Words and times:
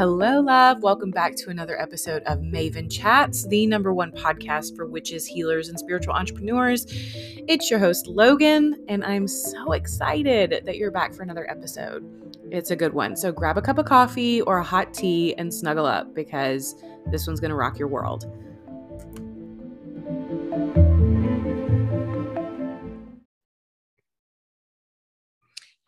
Hello, 0.00 0.40
love. 0.40 0.82
Welcome 0.82 1.10
back 1.10 1.36
to 1.36 1.50
another 1.50 1.78
episode 1.78 2.22
of 2.22 2.38
Maven 2.38 2.90
Chats, 2.90 3.46
the 3.48 3.66
number 3.66 3.92
one 3.92 4.12
podcast 4.12 4.74
for 4.74 4.86
witches, 4.86 5.26
healers, 5.26 5.68
and 5.68 5.78
spiritual 5.78 6.14
entrepreneurs. 6.14 6.86
It's 6.88 7.70
your 7.70 7.78
host, 7.78 8.06
Logan, 8.06 8.82
and 8.88 9.04
I'm 9.04 9.28
so 9.28 9.72
excited 9.72 10.62
that 10.64 10.78
you're 10.78 10.90
back 10.90 11.12
for 11.12 11.22
another 11.22 11.50
episode. 11.50 12.02
It's 12.50 12.70
a 12.70 12.76
good 12.76 12.94
one. 12.94 13.14
So 13.14 13.30
grab 13.30 13.58
a 13.58 13.60
cup 13.60 13.76
of 13.76 13.84
coffee 13.84 14.40
or 14.40 14.56
a 14.56 14.64
hot 14.64 14.94
tea 14.94 15.34
and 15.34 15.52
snuggle 15.52 15.84
up 15.84 16.14
because 16.14 16.82
this 17.10 17.26
one's 17.26 17.38
going 17.38 17.50
to 17.50 17.54
rock 17.54 17.78
your 17.78 17.88
world. 17.88 18.24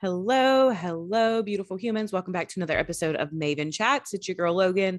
Hello, 0.03 0.71
hello, 0.71 1.45
beautiful 1.45 1.77
humans. 1.77 2.13
Welcome 2.13 2.33
back 2.33 2.49
to 2.49 2.59
another 2.59 2.77
episode 2.77 3.15
of 3.15 3.31
Maven 3.31 3.73
Chats. 3.73 4.13
It's 4.13 4.27
your 4.27 4.35
girl 4.35 4.53
Logan, 4.53 4.99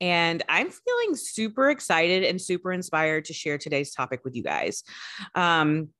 and 0.00 0.42
I'm 0.48 0.70
feeling 0.70 1.16
super 1.16 1.68
excited 1.68 2.24
and 2.24 2.40
super 2.40 2.72
inspired 2.72 3.26
to 3.26 3.34
share 3.34 3.58
today's 3.58 3.92
topic 3.92 4.22
with 4.24 4.34
you 4.34 4.42
guys. 4.42 4.84
Um, 5.34 5.90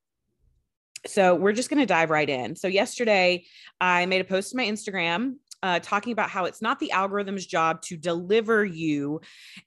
so 1.07 1.35
we're 1.35 1.53
just 1.53 1.69
going 1.69 1.81
to 1.81 1.85
dive 1.85 2.09
right 2.09 2.27
in. 2.27 2.57
So 2.57 2.69
yesterday, 2.69 3.45
I 3.83 4.07
made 4.07 4.23
a 4.23 4.25
post 4.25 4.53
to 4.53 4.57
my 4.57 4.65
Instagram 4.65 5.35
uh, 5.63 5.81
talking 5.81 6.13
about 6.13 6.31
how 6.31 6.45
it's 6.45 6.63
not 6.63 6.79
the 6.79 6.93
algorithm's 6.93 7.47
job 7.47 7.83
to 7.83 7.97
deliver 7.97 8.65
you 8.65 9.21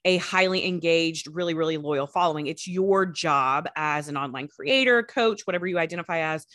a 0.06 0.18
highly 0.18 0.66
engaged, 0.66 1.28
really, 1.34 1.54
really 1.54 1.78
loyal 1.78 2.08
following. 2.08 2.48
It's 2.48 2.68
your 2.68 3.06
job 3.06 3.68
as 3.76 4.08
an 4.08 4.18
online 4.18 4.48
creator, 4.48 5.04
coach, 5.04 5.42
whatever 5.46 5.68
you 5.68 5.78
identify 5.78 6.34
as, 6.34 6.46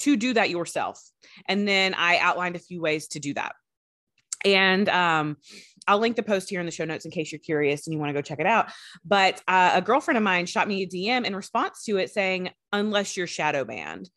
to 0.00 0.16
do 0.16 0.34
that 0.34 0.50
yourself. 0.50 1.00
And 1.46 1.68
then 1.68 1.94
I 1.94 2.18
outlined 2.18 2.56
a 2.56 2.60
few 2.60 2.80
ways 2.80 3.08
to 3.08 3.20
do 3.20 3.34
that. 3.34 3.54
And 4.44 4.88
um, 4.88 5.36
I'll 5.86 5.98
link 5.98 6.16
the 6.16 6.22
post 6.22 6.48
here 6.48 6.60
in 6.60 6.66
the 6.66 6.72
show 6.72 6.84
notes 6.84 7.04
in 7.04 7.10
case 7.10 7.32
you're 7.32 7.40
curious 7.40 7.86
and 7.86 7.94
you 7.94 7.98
want 7.98 8.10
to 8.10 8.14
go 8.14 8.22
check 8.22 8.38
it 8.38 8.46
out. 8.46 8.70
But 9.04 9.42
uh, 9.48 9.72
a 9.74 9.82
girlfriend 9.82 10.16
of 10.16 10.22
mine 10.22 10.46
shot 10.46 10.68
me 10.68 10.82
a 10.82 10.86
DM 10.86 11.24
in 11.24 11.34
response 11.34 11.84
to 11.84 11.96
it 11.96 12.10
saying, 12.10 12.50
unless 12.72 13.16
you're 13.16 13.26
shadow 13.26 13.64
banned. 13.64 14.08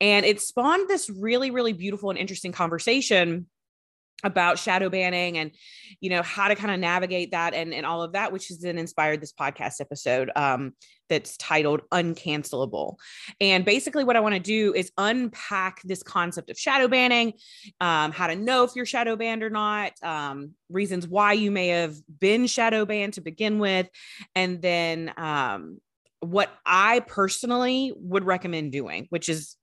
And 0.00 0.26
it 0.26 0.40
spawned 0.40 0.88
this 0.88 1.08
really, 1.10 1.50
really 1.50 1.74
beautiful 1.74 2.10
and 2.10 2.18
interesting 2.18 2.52
conversation 2.52 3.46
about 4.22 4.58
shadow 4.58 4.88
banning 4.88 5.38
and 5.38 5.50
you 6.00 6.10
know 6.10 6.22
how 6.22 6.48
to 6.48 6.54
kind 6.54 6.72
of 6.72 6.78
navigate 6.78 7.32
that 7.32 7.54
and, 7.54 7.74
and 7.74 7.84
all 7.84 8.02
of 8.02 8.12
that 8.12 8.32
which 8.32 8.48
has 8.48 8.58
then 8.58 8.78
inspired 8.78 9.20
this 9.20 9.32
podcast 9.32 9.80
episode 9.80 10.30
um, 10.36 10.72
that's 11.08 11.36
titled 11.36 11.82
uncancelable. 11.92 12.96
And 13.40 13.64
basically 13.64 14.04
what 14.04 14.16
i 14.16 14.20
want 14.20 14.34
to 14.34 14.40
do 14.40 14.72
is 14.74 14.90
unpack 14.96 15.82
this 15.82 16.02
concept 16.02 16.50
of 16.50 16.58
shadow 16.58 16.88
banning 16.88 17.34
um, 17.80 18.12
how 18.12 18.26
to 18.26 18.36
know 18.36 18.64
if 18.64 18.72
you're 18.74 18.86
shadow 18.86 19.16
banned 19.16 19.42
or 19.42 19.50
not 19.50 19.92
um, 20.02 20.52
reasons 20.68 21.06
why 21.06 21.32
you 21.32 21.50
may 21.50 21.68
have 21.68 21.96
been 22.20 22.46
shadow 22.46 22.84
banned 22.84 23.14
to 23.14 23.20
begin 23.20 23.58
with 23.58 23.88
and 24.34 24.62
then 24.62 25.12
um, 25.16 25.78
what 26.20 26.50
i 26.64 27.00
personally 27.00 27.92
would 27.96 28.24
recommend 28.24 28.72
doing 28.72 29.06
which 29.10 29.28
is 29.28 29.56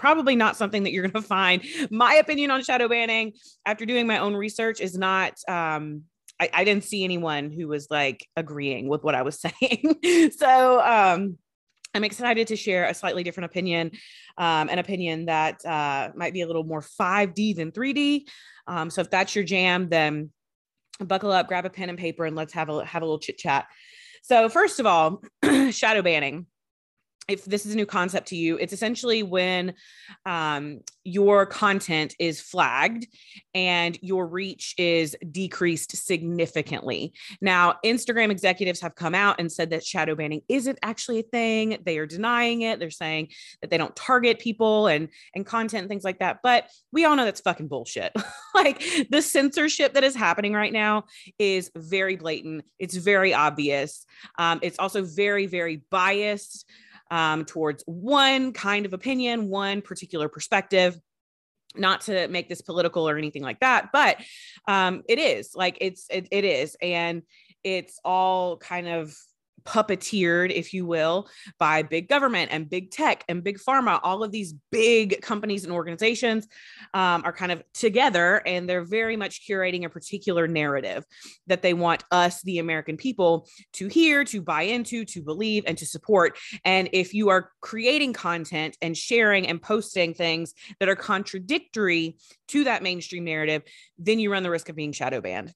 probably 0.00 0.34
not 0.34 0.56
something 0.56 0.82
that 0.82 0.92
you're 0.92 1.06
going 1.06 1.22
to 1.22 1.28
find. 1.28 1.62
My 1.90 2.14
opinion 2.14 2.50
on 2.50 2.64
shadow 2.64 2.88
banning, 2.88 3.34
after 3.66 3.84
doing 3.84 4.06
my 4.06 4.18
own 4.18 4.34
research, 4.34 4.80
is 4.80 4.98
not. 4.98 5.34
Um, 5.46 6.04
I, 6.40 6.48
I 6.54 6.64
didn't 6.64 6.84
see 6.84 7.04
anyone 7.04 7.50
who 7.50 7.68
was 7.68 7.88
like 7.90 8.26
agreeing 8.34 8.88
with 8.88 9.04
what 9.04 9.14
I 9.14 9.22
was 9.22 9.38
saying. 9.60 10.32
so 10.36 10.80
um, 10.80 11.36
I'm 11.94 12.04
excited 12.04 12.48
to 12.48 12.56
share 12.56 12.86
a 12.86 12.94
slightly 12.94 13.22
different 13.22 13.46
opinion, 13.50 13.92
um, 14.38 14.70
an 14.70 14.78
opinion 14.78 15.26
that 15.26 15.64
uh, 15.64 16.10
might 16.16 16.32
be 16.32 16.40
a 16.40 16.46
little 16.46 16.64
more 16.64 16.80
5D 16.80 17.56
than 17.56 17.72
3D. 17.72 18.22
Um, 18.66 18.88
so 18.88 19.02
if 19.02 19.10
that's 19.10 19.34
your 19.34 19.44
jam, 19.44 19.88
then 19.90 20.30
buckle 20.98 21.30
up, 21.30 21.46
grab 21.46 21.66
a 21.66 21.70
pen 21.70 21.90
and 21.90 21.98
paper, 21.98 22.24
and 22.24 22.34
let's 22.34 22.54
have 22.54 22.70
a 22.70 22.84
have 22.86 23.02
a 23.02 23.04
little 23.04 23.18
chit 23.18 23.36
chat. 23.36 23.66
So 24.22 24.48
first 24.48 24.80
of 24.80 24.86
all, 24.86 25.22
shadow 25.70 26.02
banning 26.02 26.46
if 27.30 27.44
this 27.44 27.64
is 27.64 27.72
a 27.72 27.76
new 27.76 27.86
concept 27.86 28.28
to 28.28 28.36
you, 28.36 28.56
it's 28.58 28.72
essentially 28.72 29.22
when 29.22 29.74
um, 30.26 30.80
your 31.04 31.46
content 31.46 32.14
is 32.18 32.40
flagged 32.40 33.06
and 33.54 33.98
your 34.02 34.26
reach 34.26 34.74
is 34.76 35.16
decreased 35.30 35.96
significantly. 35.96 37.12
Now, 37.40 37.76
Instagram 37.84 38.30
executives 38.30 38.80
have 38.80 38.94
come 38.94 39.14
out 39.14 39.36
and 39.38 39.50
said 39.50 39.70
that 39.70 39.84
shadow 39.84 40.14
banning 40.14 40.42
isn't 40.48 40.78
actually 40.82 41.20
a 41.20 41.24
thing. 41.24 41.78
They 41.84 41.98
are 41.98 42.06
denying 42.06 42.62
it. 42.62 42.80
They're 42.80 42.90
saying 42.90 43.28
that 43.60 43.70
they 43.70 43.78
don't 43.78 43.94
target 43.94 44.40
people 44.40 44.88
and 44.88 45.08
and 45.34 45.46
content 45.46 45.82
and 45.82 45.88
things 45.88 46.04
like 46.04 46.18
that. 46.18 46.40
But 46.42 46.68
we 46.92 47.04
all 47.04 47.16
know 47.16 47.24
that's 47.24 47.40
fucking 47.40 47.68
bullshit. 47.68 48.12
like 48.54 48.82
the 49.10 49.22
censorship 49.22 49.94
that 49.94 50.04
is 50.04 50.16
happening 50.16 50.52
right 50.52 50.72
now 50.72 51.04
is 51.38 51.70
very 51.76 52.16
blatant. 52.16 52.64
It's 52.78 52.96
very 52.96 53.32
obvious. 53.32 54.04
Um, 54.38 54.58
it's 54.62 54.78
also 54.78 55.02
very 55.02 55.46
very 55.46 55.82
biased 55.90 56.66
um, 57.10 57.44
towards 57.44 57.82
one 57.86 58.52
kind 58.52 58.86
of 58.86 58.92
opinion, 58.92 59.48
one 59.48 59.82
particular 59.82 60.28
perspective 60.28 60.98
not 61.76 62.00
to 62.02 62.26
make 62.28 62.48
this 62.48 62.60
political 62.60 63.08
or 63.08 63.16
anything 63.16 63.42
like 63.42 63.60
that 63.60 63.90
but 63.92 64.16
um 64.66 65.02
it 65.08 65.20
is 65.20 65.54
like 65.54 65.78
it's 65.80 66.08
it, 66.10 66.26
it 66.32 66.44
is 66.44 66.76
and 66.82 67.22
it's 67.62 68.00
all 68.04 68.56
kind 68.56 68.88
of 68.88 69.16
puppeteered, 69.64 70.50
if 70.50 70.72
you 70.72 70.86
will, 70.86 71.28
by 71.58 71.82
big 71.82 72.08
government 72.08 72.50
and 72.52 72.68
big 72.68 72.90
tech 72.90 73.24
and 73.28 73.42
big 73.44 73.58
pharma. 73.58 74.00
All 74.02 74.22
of 74.22 74.32
these 74.32 74.54
big 74.70 75.20
companies 75.22 75.64
and 75.64 75.72
organizations 75.72 76.46
um, 76.94 77.22
are 77.24 77.32
kind 77.32 77.52
of 77.52 77.62
together 77.72 78.42
and 78.46 78.68
they're 78.68 78.84
very 78.84 79.16
much 79.16 79.46
curating 79.48 79.84
a 79.84 79.88
particular 79.88 80.46
narrative 80.46 81.04
that 81.46 81.62
they 81.62 81.74
want 81.74 82.04
us, 82.10 82.42
the 82.42 82.58
American 82.58 82.96
people, 82.96 83.48
to 83.74 83.88
hear, 83.88 84.24
to 84.24 84.40
buy 84.40 84.62
into, 84.62 85.04
to 85.04 85.22
believe, 85.22 85.64
and 85.66 85.78
to 85.78 85.86
support. 85.86 86.38
And 86.64 86.88
if 86.92 87.14
you 87.14 87.28
are 87.30 87.50
creating 87.60 88.12
content 88.12 88.76
and 88.82 88.96
sharing 88.96 89.46
and 89.46 89.60
posting 89.60 90.14
things 90.14 90.54
that 90.78 90.88
are 90.88 90.96
contradictory 90.96 92.16
to 92.48 92.64
that 92.64 92.82
mainstream 92.82 93.24
narrative, 93.24 93.62
then 93.98 94.18
you 94.18 94.30
run 94.32 94.42
the 94.42 94.50
risk 94.50 94.68
of 94.68 94.76
being 94.76 94.92
shadow 94.92 95.20
banned. 95.20 95.54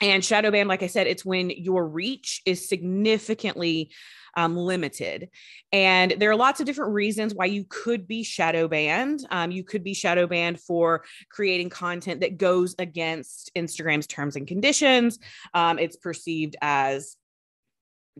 And 0.00 0.24
shadow 0.24 0.50
ban, 0.50 0.68
like 0.68 0.82
I 0.82 0.86
said, 0.86 1.06
it's 1.06 1.24
when 1.24 1.50
your 1.50 1.86
reach 1.86 2.40
is 2.46 2.68
significantly 2.68 3.90
um, 4.36 4.56
limited. 4.56 5.28
And 5.72 6.14
there 6.18 6.30
are 6.30 6.36
lots 6.36 6.60
of 6.60 6.66
different 6.66 6.92
reasons 6.92 7.34
why 7.34 7.46
you 7.46 7.64
could 7.68 8.06
be 8.06 8.22
shadow 8.22 8.68
banned. 8.68 9.26
Um, 9.30 9.50
you 9.50 9.64
could 9.64 9.84
be 9.84 9.94
shadow 9.94 10.26
banned 10.26 10.60
for 10.60 11.04
creating 11.30 11.70
content 11.70 12.20
that 12.20 12.38
goes 12.38 12.74
against 12.78 13.50
Instagram's 13.56 14.06
terms 14.06 14.36
and 14.36 14.46
conditions. 14.46 15.18
Um, 15.52 15.78
it's 15.78 15.96
perceived 15.96 16.56
as 16.62 17.16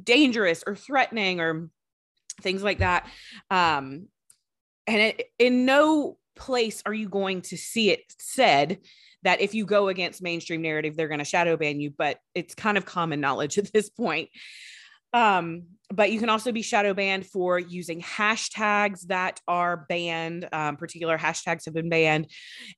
dangerous 0.03 0.65
or 0.67 0.77
threatening 0.77 1.41
or 1.41 1.71
things 2.41 2.63
like 2.63 2.79
that. 2.79 3.07
Um, 3.51 4.09
and 4.87 5.01
it, 5.01 5.31
in 5.39 5.65
no 5.65 6.17
place 6.41 6.83
are 6.87 6.95
you 6.95 7.09
going 7.09 7.43
to 7.43 7.57
see 7.57 7.91
it 7.91 8.01
said 8.19 8.79
that 9.23 9.41
if 9.41 9.55
you 9.55 9.67
go 9.67 9.89
against 9.89 10.23
mainstream 10.23 10.63
narrative, 10.63 10.97
they're 10.97 11.09
going 11.09 11.19
to 11.19 11.25
shadow 11.25 11.57
ban 11.57 11.79
you, 11.79 11.93
but 11.97 12.19
it's 12.35 12.55
kind 12.55 12.79
of 12.79 12.85
common 12.85 13.21
knowledge 13.21 13.59
at 13.59 13.73
this 13.73 13.91
point. 13.91 14.31
Um, 15.13 15.65
but 15.93 16.13
you 16.13 16.21
can 16.21 16.29
also 16.29 16.53
be 16.53 16.63
shadow 16.63 16.95
banned 16.95 17.27
for 17.27 17.59
using 17.59 18.01
hashtags 18.01 19.07
that 19.09 19.41
are 19.49 19.85
banned. 19.89 20.49
Um, 20.53 20.77
particular 20.77 21.19
hashtags 21.19 21.65
have 21.65 21.75
been 21.75 21.89
banned. 21.89 22.31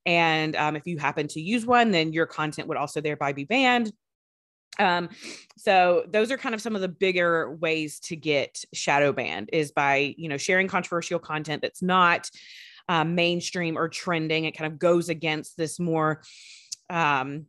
And 0.07 0.57
um, 0.57 0.75
if 0.77 0.87
you 0.87 0.99
happen 0.99 1.29
to 1.29 1.41
use 1.41 1.67
one, 1.67 1.91
then 1.91 2.13
your 2.13 2.27
content 2.27 2.69
would 2.69 2.79
also 2.79 3.01
thereby 3.03 3.33
be 3.33 3.45
banned. 3.45 3.93
Um, 4.79 5.11
so 5.59 6.05
those 6.09 6.31
are 6.31 6.39
kind 6.39 6.55
of 6.55 6.63
some 6.63 6.75
of 6.75 6.81
the 6.81 6.89
bigger 6.89 7.55
ways 7.57 8.01
to 8.01 8.17
get 8.17 8.65
shadow 8.73 9.13
banned 9.13 9.51
is 9.53 9.71
by, 9.71 10.15
you 10.17 10.31
know, 10.31 10.39
sharing 10.39 10.67
controversial 10.67 11.19
content 11.19 11.61
that's 11.61 11.83
not 11.83 12.31
um, 12.89 13.15
mainstream 13.15 13.77
or 13.77 13.89
trending. 13.89 14.45
It 14.45 14.53
kind 14.53 14.73
of 14.73 14.79
goes 14.79 15.09
against 15.09 15.57
this 15.57 15.79
more 15.79 16.23
um, 16.91 17.47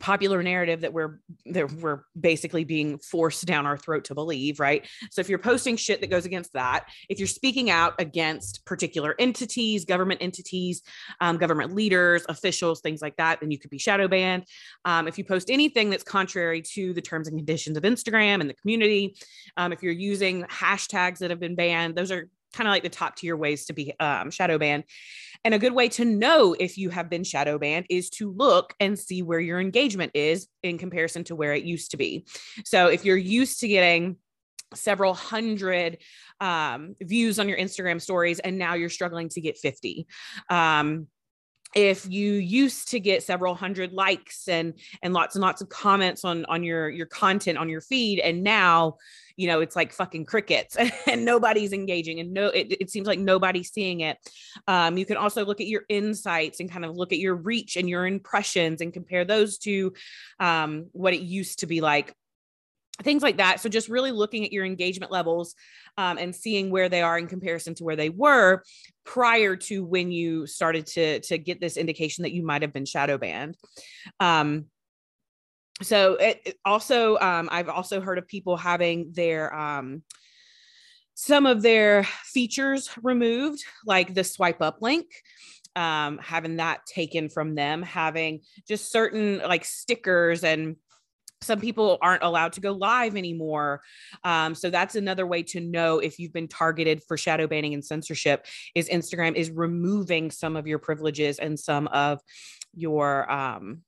popular 0.00 0.42
narrative 0.42 0.80
that 0.80 0.92
we're 0.92 1.20
that 1.44 1.70
we're 1.70 2.02
basically 2.18 2.64
being 2.64 2.98
forced 2.98 3.44
down 3.44 3.66
our 3.66 3.76
throat 3.76 4.04
to 4.04 4.14
believe 4.14 4.58
right 4.58 4.88
so 5.10 5.20
if 5.20 5.28
you're 5.28 5.38
posting 5.38 5.76
shit 5.76 6.00
that 6.00 6.08
goes 6.08 6.24
against 6.24 6.54
that 6.54 6.86
if 7.10 7.18
you're 7.18 7.28
speaking 7.28 7.68
out 7.68 7.92
against 7.98 8.64
particular 8.64 9.14
entities 9.18 9.84
government 9.84 10.22
entities 10.22 10.82
um, 11.20 11.36
government 11.36 11.74
leaders 11.74 12.24
officials 12.30 12.80
things 12.80 13.02
like 13.02 13.16
that 13.16 13.38
then 13.40 13.50
you 13.50 13.58
could 13.58 13.70
be 13.70 13.78
shadow 13.78 14.08
banned 14.08 14.44
um, 14.86 15.06
if 15.06 15.18
you 15.18 15.24
post 15.24 15.50
anything 15.50 15.90
that's 15.90 16.04
contrary 16.04 16.62
to 16.62 16.94
the 16.94 17.02
terms 17.02 17.28
and 17.28 17.36
conditions 17.36 17.76
of 17.76 17.82
instagram 17.82 18.40
and 18.40 18.48
the 18.48 18.54
community 18.54 19.14
um, 19.58 19.72
if 19.72 19.82
you're 19.82 19.92
using 19.92 20.42
hashtags 20.44 21.18
that 21.18 21.28
have 21.28 21.40
been 21.40 21.54
banned 21.54 21.94
those 21.94 22.10
are 22.10 22.30
kind 22.52 22.68
of 22.68 22.72
like 22.72 22.82
the 22.82 22.88
top 22.88 23.16
tier 23.16 23.36
ways 23.36 23.66
to 23.66 23.72
be 23.72 23.94
um, 23.98 24.30
shadow 24.30 24.58
banned. 24.58 24.84
And 25.44 25.54
a 25.54 25.58
good 25.58 25.72
way 25.72 25.88
to 25.90 26.04
know 26.04 26.54
if 26.58 26.78
you 26.78 26.90
have 26.90 27.10
been 27.10 27.24
shadow 27.24 27.58
banned 27.58 27.86
is 27.90 28.10
to 28.10 28.30
look 28.30 28.74
and 28.78 28.98
see 28.98 29.22
where 29.22 29.40
your 29.40 29.60
engagement 29.60 30.12
is 30.14 30.46
in 30.62 30.78
comparison 30.78 31.24
to 31.24 31.34
where 31.34 31.52
it 31.52 31.64
used 31.64 31.90
to 31.90 31.96
be. 31.96 32.26
So 32.64 32.86
if 32.86 33.04
you're 33.04 33.16
used 33.16 33.60
to 33.60 33.68
getting 33.68 34.16
several 34.74 35.14
hundred 35.14 35.98
um, 36.40 36.94
views 37.00 37.38
on 37.38 37.48
your 37.48 37.58
Instagram 37.58 38.00
stories 38.00 38.38
and 38.38 38.58
now 38.58 38.74
you're 38.74 38.88
struggling 38.88 39.28
to 39.30 39.40
get 39.40 39.58
50. 39.58 40.06
Um, 40.48 41.08
if 41.74 42.06
you 42.10 42.34
used 42.34 42.90
to 42.90 43.00
get 43.00 43.22
several 43.22 43.54
hundred 43.54 43.92
likes 43.92 44.48
and 44.48 44.74
and 45.02 45.14
lots 45.14 45.34
and 45.34 45.42
lots 45.42 45.62
of 45.62 45.68
comments 45.68 46.24
on 46.24 46.44
on 46.46 46.62
your 46.62 46.88
your 46.88 47.06
content 47.06 47.58
on 47.58 47.68
your 47.68 47.80
feed 47.80 48.18
and 48.20 48.42
now 48.42 48.96
you 49.36 49.46
know 49.46 49.60
it's 49.60 49.74
like 49.74 49.92
fucking 49.92 50.24
crickets 50.24 50.76
and 51.06 51.24
nobody's 51.24 51.72
engaging 51.72 52.20
and 52.20 52.32
no 52.32 52.48
it, 52.48 52.76
it 52.80 52.90
seems 52.90 53.06
like 53.06 53.18
nobody's 53.18 53.72
seeing 53.72 54.00
it. 54.00 54.18
Um, 54.68 54.98
you 54.98 55.06
can 55.06 55.16
also 55.16 55.44
look 55.44 55.60
at 55.60 55.66
your 55.66 55.82
insights 55.88 56.60
and 56.60 56.70
kind 56.70 56.84
of 56.84 56.96
look 56.96 57.12
at 57.12 57.18
your 57.18 57.34
reach 57.34 57.76
and 57.76 57.88
your 57.88 58.06
impressions 58.06 58.80
and 58.80 58.92
compare 58.92 59.24
those 59.24 59.58
to 59.58 59.92
um, 60.40 60.86
what 60.92 61.14
it 61.14 61.20
used 61.20 61.60
to 61.60 61.66
be 61.66 61.80
like 61.80 62.14
things 63.04 63.22
like 63.22 63.38
that. 63.38 63.60
So 63.60 63.68
just 63.68 63.88
really 63.88 64.12
looking 64.12 64.44
at 64.44 64.52
your 64.52 64.64
engagement 64.64 65.12
levels 65.12 65.54
um, 65.96 66.18
and 66.18 66.34
seeing 66.34 66.70
where 66.70 66.88
they 66.88 67.02
are 67.02 67.18
in 67.18 67.26
comparison 67.26 67.74
to 67.76 67.84
where 67.84 67.96
they 67.96 68.10
were 68.10 68.62
prior 69.04 69.56
to 69.56 69.84
when 69.84 70.12
you 70.12 70.46
started 70.46 70.86
to 70.86 71.20
to 71.20 71.38
get 71.38 71.60
this 71.60 71.76
indication 71.76 72.22
that 72.22 72.32
you 72.32 72.44
might 72.44 72.62
have 72.62 72.72
been 72.72 72.84
shadow 72.84 73.18
banned. 73.18 73.56
Um, 74.20 74.66
so 75.80 76.14
it, 76.14 76.40
it 76.44 76.58
also 76.64 77.18
um, 77.18 77.48
i've 77.50 77.68
also 77.68 78.00
heard 78.00 78.18
of 78.18 78.28
people 78.28 78.56
having 78.56 79.10
their 79.12 79.54
um, 79.54 80.02
some 81.14 81.46
of 81.46 81.62
their 81.62 82.04
features 82.04 82.90
removed 83.02 83.62
like 83.86 84.14
the 84.14 84.24
swipe 84.24 84.62
up 84.62 84.78
link 84.80 85.06
um, 85.74 86.18
having 86.18 86.56
that 86.56 86.84
taken 86.86 87.28
from 87.28 87.54
them 87.54 87.82
having 87.82 88.40
just 88.68 88.92
certain 88.92 89.38
like 89.38 89.64
stickers 89.64 90.44
and 90.44 90.76
some 91.42 91.60
people 91.60 91.98
aren't 92.00 92.22
allowed 92.22 92.52
to 92.52 92.60
go 92.60 92.72
live 92.72 93.16
anymore 93.16 93.80
um, 94.24 94.54
so 94.54 94.70
that's 94.70 94.94
another 94.94 95.26
way 95.26 95.42
to 95.42 95.60
know 95.60 95.98
if 95.98 96.18
you've 96.18 96.32
been 96.32 96.48
targeted 96.48 97.02
for 97.06 97.16
shadow 97.16 97.46
banning 97.46 97.74
and 97.74 97.84
censorship 97.84 98.46
is 98.74 98.88
instagram 98.88 99.34
is 99.34 99.50
removing 99.50 100.30
some 100.30 100.56
of 100.56 100.66
your 100.66 100.78
privileges 100.78 101.38
and 101.38 101.58
some 101.58 101.86
of 101.88 102.20
your 102.74 103.30
um, 103.30 103.82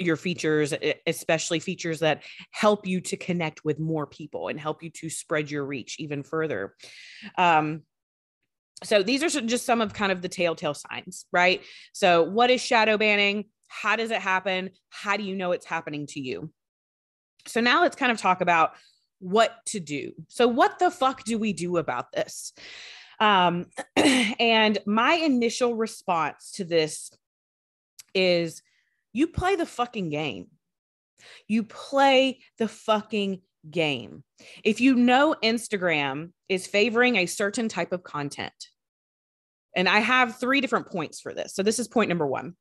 your 0.00 0.16
features, 0.16 0.72
especially 1.06 1.60
features 1.60 2.00
that 2.00 2.22
help 2.52 2.86
you 2.86 3.00
to 3.02 3.16
connect 3.16 3.64
with 3.64 3.78
more 3.78 4.06
people 4.06 4.48
and 4.48 4.58
help 4.58 4.82
you 4.82 4.90
to 4.90 5.10
spread 5.10 5.50
your 5.50 5.64
reach 5.64 5.96
even 5.98 6.22
further. 6.22 6.74
Um, 7.36 7.82
so 8.82 9.02
these 9.02 9.22
are 9.22 9.40
just 9.42 9.66
some 9.66 9.82
of 9.82 9.92
kind 9.92 10.10
of 10.10 10.22
the 10.22 10.28
telltale 10.28 10.74
signs, 10.74 11.26
right? 11.32 11.62
So, 11.92 12.22
what 12.22 12.50
is 12.50 12.62
shadow 12.62 12.96
banning? 12.96 13.44
How 13.68 13.96
does 13.96 14.10
it 14.10 14.20
happen? 14.20 14.70
How 14.88 15.18
do 15.18 15.22
you 15.22 15.36
know 15.36 15.52
it's 15.52 15.66
happening 15.66 16.06
to 16.08 16.20
you? 16.20 16.50
So, 17.46 17.60
now 17.60 17.82
let's 17.82 17.96
kind 17.96 18.12
of 18.12 18.18
talk 18.18 18.40
about 18.40 18.72
what 19.20 19.64
to 19.66 19.80
do. 19.80 20.12
So, 20.28 20.48
what 20.48 20.78
the 20.78 20.90
fuck 20.90 21.24
do 21.24 21.38
we 21.38 21.52
do 21.52 21.76
about 21.76 22.12
this? 22.12 22.52
Um, 23.20 23.66
and 23.96 24.78
my 24.86 25.14
initial 25.14 25.74
response 25.74 26.52
to 26.52 26.64
this 26.64 27.12
is 28.14 28.62
you 29.12 29.28
play 29.28 29.56
the 29.56 29.66
fucking 29.66 30.08
game. 30.08 30.48
You 31.46 31.64
play 31.64 32.40
the 32.58 32.68
fucking 32.68 33.42
game. 33.70 34.24
If 34.64 34.80
you 34.80 34.94
know 34.94 35.36
Instagram 35.42 36.32
is 36.48 36.66
favoring 36.66 37.16
a 37.16 37.26
certain 37.26 37.68
type 37.68 37.92
of 37.92 38.02
content, 38.02 38.68
and 39.76 39.88
I 39.88 40.00
have 40.00 40.40
three 40.40 40.60
different 40.60 40.90
points 40.90 41.20
for 41.20 41.34
this. 41.34 41.54
So, 41.54 41.62
this 41.62 41.78
is 41.78 41.86
point 41.88 42.08
number 42.08 42.26
one. 42.26 42.54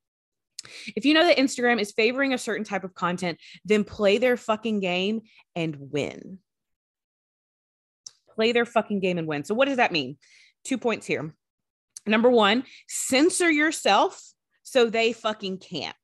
If 0.96 1.06
you 1.06 1.14
know 1.14 1.26
that 1.26 1.38
Instagram 1.38 1.80
is 1.80 1.92
favoring 1.92 2.34
a 2.34 2.38
certain 2.38 2.66
type 2.66 2.84
of 2.84 2.94
content, 2.94 3.40
then 3.66 3.84
play 3.84 4.18
their 4.18 4.38
fucking 4.38 4.80
game 4.80 5.22
and 5.56 5.76
win. 5.80 6.40
Play 8.36 8.52
their 8.52 8.66
fucking 8.66 9.00
game 9.00 9.18
and 9.18 9.28
win. 9.28 9.44
So, 9.44 9.54
what 9.56 9.68
does 9.68 9.78
that 9.78 9.92
mean? 9.92 10.18
Two 10.64 10.78
points 10.78 11.06
here. 11.06 11.34
Number 12.06 12.30
one, 12.30 12.64
censor 12.88 13.50
yourself 13.50 14.22
so 14.64 14.90
they 14.90 15.14
fucking 15.14 15.60
can't. 15.60 15.96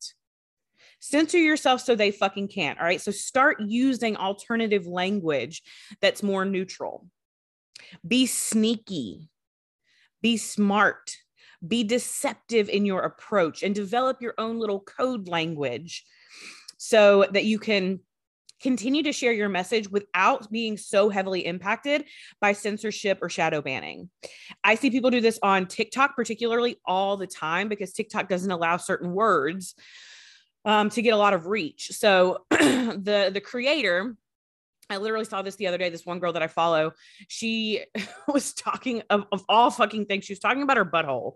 Censor 1.00 1.38
yourself 1.38 1.82
so 1.82 1.96
they 1.96 2.12
fucking 2.12 2.48
can't. 2.48 2.80
All 2.80 2.86
right. 2.86 3.02
So 3.02 3.12
start 3.12 3.60
using 3.60 4.18
alternative 4.18 4.88
language 4.88 5.62
that's 6.02 6.24
more 6.24 6.46
neutral. 6.46 7.06
Be 8.06 8.26
sneaky, 8.26 9.30
be 10.22 10.38
smart, 10.38 11.18
be 11.68 11.84
deceptive 11.84 12.70
in 12.70 12.86
your 12.86 13.02
approach, 13.02 13.64
and 13.64 13.74
develop 13.74 14.22
your 14.22 14.34
own 14.38 14.60
little 14.60 14.80
code 14.80 15.28
language 15.28 16.06
so 16.78 17.26
that 17.32 17.46
you 17.46 17.60
can 17.60 18.00
continue 18.62 19.04
to 19.04 19.12
share 19.12 19.34
your 19.34 19.50
message 19.50 19.90
without 19.90 20.50
being 20.52 20.78
so 20.78 21.10
heavily 21.10 21.46
impacted 21.46 22.06
by 22.40 22.54
censorship 22.54 23.20
or 23.22 23.30
shadow 23.30 23.62
banning. 23.62 24.10
I 24.64 24.76
see 24.76 24.90
people 24.90 25.12
do 25.12 25.22
this 25.22 25.40
on 25.44 25.68
TikTok, 25.68 26.16
particularly 26.16 26.78
all 26.86 27.18
the 27.18 27.28
time, 27.28 27.68
because 27.70 27.92
TikTok 27.94 28.30
doesn't 28.30 28.52
allow 28.52 28.78
certain 28.78 29.14
words 29.14 29.76
um, 30.64 30.90
to 30.90 31.02
get 31.02 31.14
a 31.14 31.18
lot 31.18 31.34
of 31.34 31.46
reach. 31.46 31.92
So 31.92 32.46
the 32.50 33.30
the 33.32 33.42
creator 33.42 34.16
I 34.90 34.98
literally 34.98 35.26
saw 35.26 35.42
this 35.42 35.56
the 35.56 35.68
other 35.68 35.78
day. 35.78 35.90
This 35.90 36.06
one 36.06 36.20
girl 36.20 36.34
that 36.34 36.44
I 36.44 36.48
follow, 36.48 36.92
she 37.28 37.84
was 38.28 38.54
talking 38.54 39.02
of, 39.10 39.26
of 39.32 39.44
all 39.50 39.72
fucking 39.72 40.06
things. 40.06 40.26
She 40.26 40.34
was 40.34 40.40
talking 40.40 40.62
about 40.62 40.78
her 40.78 40.86
butthole 40.86 41.34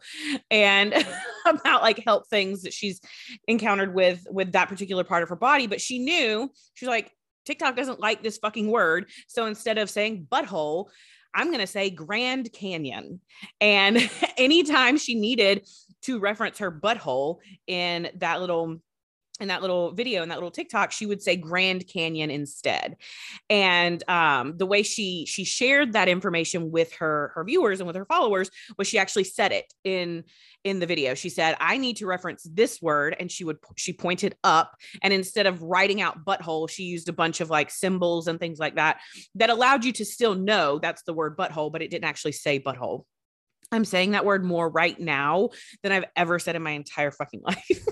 and 0.51 0.94
about 1.46 1.81
like 1.81 2.04
health 2.06 2.28
things 2.30 2.63
that 2.63 2.74
she's 2.74 3.01
encountered 3.48 3.94
with 3.94 4.25
with 4.30 4.51
that 4.51 4.69
particular 4.69 5.04
part 5.04 5.24
of 5.24 5.30
her 5.30 5.36
body. 5.36 5.68
But 5.68 5.81
she 5.81 6.00
knew 6.00 6.51
she's 6.75 6.90
like, 6.90 7.12
TikTok 7.46 7.75
doesn't 7.75 8.00
like 8.00 8.22
this 8.22 8.38
fucking 8.38 8.69
word. 8.69 9.10
So 9.28 9.48
instead 9.48 9.78
of 9.78 9.90
saying 9.90 10.28
butthole, 10.31 10.90
I'm 11.34 11.48
going 11.48 11.60
to 11.60 11.68
say 11.68 11.90
Grand 11.90 12.51
Canyon. 12.54 13.22
And 13.60 14.10
anytime 14.38 14.98
she 14.98 15.16
needed 15.16 15.68
to 16.04 16.19
reference 16.19 16.60
her 16.60 16.72
butthole 16.72 17.40
in 17.68 18.10
that 18.18 18.40
little 18.40 18.80
in 19.39 19.47
that 19.47 19.62
little 19.62 19.91
video 19.91 20.24
in 20.24 20.30
that 20.30 20.36
little 20.36 20.51
TikTok, 20.51 20.91
she 20.91 21.06
would 21.06 21.21
say 21.21 21.36
Grand 21.36 21.88
Canyon 21.88 22.30
instead. 22.30 22.97
And 23.50 24.03
um, 24.09 24.57
the 24.57 24.65
way 24.65 24.83
she 24.83 25.25
she 25.25 25.44
shared 25.44 25.94
that 25.94 26.09
information 26.09 26.71
with 26.71 26.94
her 26.95 27.31
her 27.36 27.44
viewers 27.44 27.80
and 27.80 27.88
with 27.88 27.95
her 27.95 28.06
followers 28.06 28.50
was 28.77 28.88
she 28.88 29.00
actually 29.00 29.24
said 29.24 29.51
it 29.51 29.74
in 29.83 30.24
in 30.63 30.80
the 30.80 30.86
video. 30.86 31.13
She 31.13 31.30
said, 31.30 31.56
"I 31.59 31.77
need 31.77 31.97
to 31.97 32.06
reference 32.06 32.44
this 32.44 32.81
word," 32.81 33.15
and 33.19 33.31
she 33.31 33.44
would 33.44 33.57
she 33.77 33.94
pointed 33.94 34.36
up, 34.44 34.75
and 35.01 35.13
instead 35.13 35.47
of 35.47 35.62
writing 35.62 36.01
out 36.01 36.25
butthole, 36.25 36.69
she 36.69 36.83
used 36.83 37.09
a 37.09 37.13
bunch 37.13 37.41
of 37.41 37.50
like 37.50 37.71
symbols 37.71 38.27
and 38.27 38.39
things 38.39 38.59
like 38.59 38.75
that 38.75 39.00
that 39.36 39.50
allowed 39.50 39.86
you 39.86 39.94
to 39.94 40.06
still 40.06 40.36
know 40.36 40.80
that's 40.80 41.03
the 41.03 41.13
word 41.13 41.38
butthole, 41.38 41.71
but 41.71 41.81
it 41.81 41.89
didn't 41.89 42.06
actually 42.06 42.33
say 42.33 42.59
butthole. 42.59 43.06
I'm 43.71 43.86
saying 43.86 44.12
that 44.12 44.25
word 44.25 44.44
more 44.44 44.69
right 44.69 45.00
now 45.00 45.50
than 45.83 45.92
I've 45.92 46.06
ever 46.16 46.39
said 46.39 46.56
in 46.56 46.63
my 46.63 46.71
entire 46.71 47.12
fucking 47.12 47.42
life. 47.45 47.86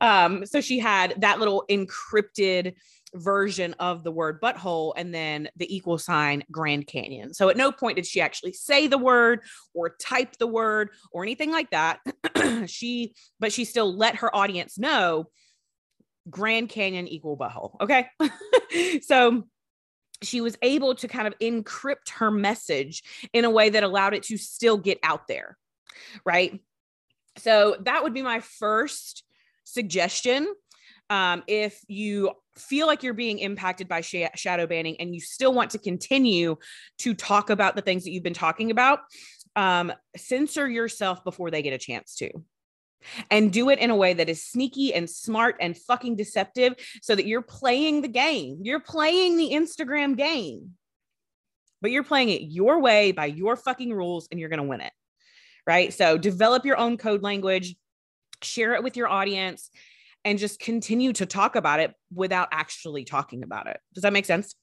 um, 0.00 0.46
so 0.46 0.60
she 0.60 0.78
had 0.78 1.14
that 1.20 1.38
little 1.38 1.64
encrypted 1.70 2.74
version 3.14 3.74
of 3.74 4.04
the 4.04 4.10
word 4.10 4.40
butthole 4.40 4.94
and 4.96 5.14
then 5.14 5.48
the 5.56 5.74
equal 5.74 5.98
sign 5.98 6.42
Grand 6.50 6.86
Canyon. 6.86 7.34
So 7.34 7.48
at 7.48 7.56
no 7.56 7.70
point 7.70 7.96
did 7.96 8.06
she 8.06 8.20
actually 8.20 8.54
say 8.54 8.86
the 8.86 8.98
word 8.98 9.40
or 9.74 9.96
type 10.00 10.38
the 10.38 10.46
word 10.46 10.90
or 11.12 11.22
anything 11.22 11.50
like 11.50 11.70
that. 11.70 12.00
she, 12.66 13.14
but 13.38 13.52
she 13.52 13.64
still 13.64 13.94
let 13.94 14.16
her 14.16 14.34
audience 14.34 14.78
know 14.78 15.26
Grand 16.30 16.68
Canyon 16.68 17.08
equal 17.08 17.36
butthole. 17.36 17.76
Okay. 17.80 18.08
so 19.02 19.44
she 20.22 20.40
was 20.40 20.56
able 20.62 20.94
to 20.96 21.08
kind 21.08 21.26
of 21.26 21.38
encrypt 21.38 22.10
her 22.10 22.30
message 22.30 23.02
in 23.32 23.44
a 23.44 23.50
way 23.50 23.70
that 23.70 23.82
allowed 23.82 24.14
it 24.14 24.22
to 24.24 24.36
still 24.36 24.76
get 24.76 24.98
out 25.02 25.28
there. 25.28 25.56
Right. 26.24 26.60
So 27.38 27.76
that 27.84 28.02
would 28.02 28.14
be 28.14 28.22
my 28.22 28.40
first 28.40 29.24
suggestion. 29.64 30.46
Um, 31.10 31.42
if 31.46 31.80
you 31.88 32.32
feel 32.56 32.86
like 32.86 33.02
you're 33.02 33.14
being 33.14 33.38
impacted 33.38 33.88
by 33.88 34.00
sh- 34.00 34.24
shadow 34.34 34.66
banning 34.66 34.96
and 35.00 35.14
you 35.14 35.20
still 35.20 35.52
want 35.52 35.70
to 35.70 35.78
continue 35.78 36.56
to 36.98 37.14
talk 37.14 37.50
about 37.50 37.76
the 37.76 37.82
things 37.82 38.04
that 38.04 38.10
you've 38.10 38.22
been 38.22 38.34
talking 38.34 38.70
about, 38.70 39.00
um, 39.56 39.92
censor 40.16 40.68
yourself 40.68 41.24
before 41.24 41.50
they 41.50 41.62
get 41.62 41.72
a 41.72 41.78
chance 41.78 42.14
to 42.16 42.30
and 43.30 43.52
do 43.52 43.70
it 43.70 43.78
in 43.78 43.90
a 43.90 43.96
way 43.96 44.14
that 44.14 44.28
is 44.28 44.44
sneaky 44.44 44.94
and 44.94 45.08
smart 45.08 45.56
and 45.60 45.76
fucking 45.76 46.16
deceptive 46.16 46.74
so 47.02 47.14
that 47.14 47.26
you're 47.26 47.42
playing 47.42 48.02
the 48.02 48.08
game. 48.08 48.60
You're 48.62 48.80
playing 48.80 49.36
the 49.36 49.50
Instagram 49.50 50.16
game, 50.16 50.72
but 51.80 51.90
you're 51.90 52.04
playing 52.04 52.30
it 52.30 52.42
your 52.42 52.80
way 52.80 53.12
by 53.12 53.26
your 53.26 53.56
fucking 53.56 53.92
rules 53.92 54.28
and 54.30 54.40
you're 54.40 54.48
going 54.48 54.62
to 54.62 54.68
win 54.68 54.80
it. 54.80 54.92
Right. 55.66 55.92
So 55.92 56.18
develop 56.18 56.64
your 56.64 56.76
own 56.76 56.96
code 56.96 57.22
language, 57.22 57.76
share 58.42 58.74
it 58.74 58.82
with 58.82 58.96
your 58.96 59.08
audience, 59.08 59.70
and 60.24 60.38
just 60.38 60.60
continue 60.60 61.12
to 61.14 61.26
talk 61.26 61.56
about 61.56 61.80
it 61.80 61.92
without 62.12 62.48
actually 62.52 63.04
talking 63.04 63.42
about 63.42 63.66
it. 63.66 63.78
Does 63.94 64.02
that 64.02 64.12
make 64.12 64.24
sense? 64.24 64.54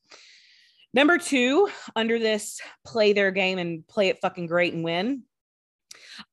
Number 0.93 1.17
two, 1.17 1.69
under 1.95 2.17
this 2.17 2.59
play 2.85 3.13
their 3.13 3.31
game 3.31 3.59
and 3.59 3.87
play 3.87 4.07
it 4.07 4.19
fucking 4.21 4.47
great 4.47 4.73
and 4.73 4.83
win, 4.83 5.23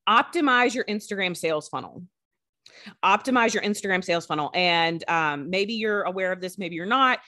optimize 0.07 0.73
your 0.73 0.85
Instagram 0.85 1.35
sales 1.35 1.69
funnel. 1.69 2.03
Optimize 3.03 3.53
your 3.53 3.63
Instagram 3.63 4.03
sales 4.03 4.25
funnel. 4.25 4.51
And 4.53 5.03
um, 5.09 5.49
maybe 5.49 5.73
you're 5.73 6.03
aware 6.03 6.31
of 6.31 6.41
this, 6.41 6.57
maybe 6.57 6.75
you're 6.75 6.85
not. 6.85 7.19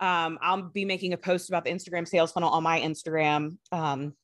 Um, 0.00 0.38
I'll 0.42 0.62
be 0.62 0.84
making 0.84 1.12
a 1.12 1.16
post 1.16 1.48
about 1.48 1.64
the 1.64 1.70
Instagram 1.70 2.06
sales 2.08 2.32
funnel 2.32 2.50
on 2.50 2.62
my 2.62 2.80
Instagram 2.80 3.56
um, 3.72 4.14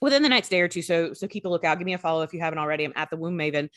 within 0.00 0.22
the 0.22 0.28
next 0.28 0.48
day 0.50 0.60
or 0.60 0.68
two. 0.68 0.82
So, 0.82 1.12
so 1.12 1.26
keep 1.26 1.44
a 1.46 1.48
lookout. 1.48 1.78
Give 1.78 1.86
me 1.86 1.94
a 1.94 1.98
follow 1.98 2.22
if 2.22 2.32
you 2.32 2.40
haven't 2.40 2.58
already. 2.58 2.84
I'm 2.84 2.92
at 2.94 3.10
the 3.10 3.16
Womb 3.16 3.36
Maven. 3.36 3.68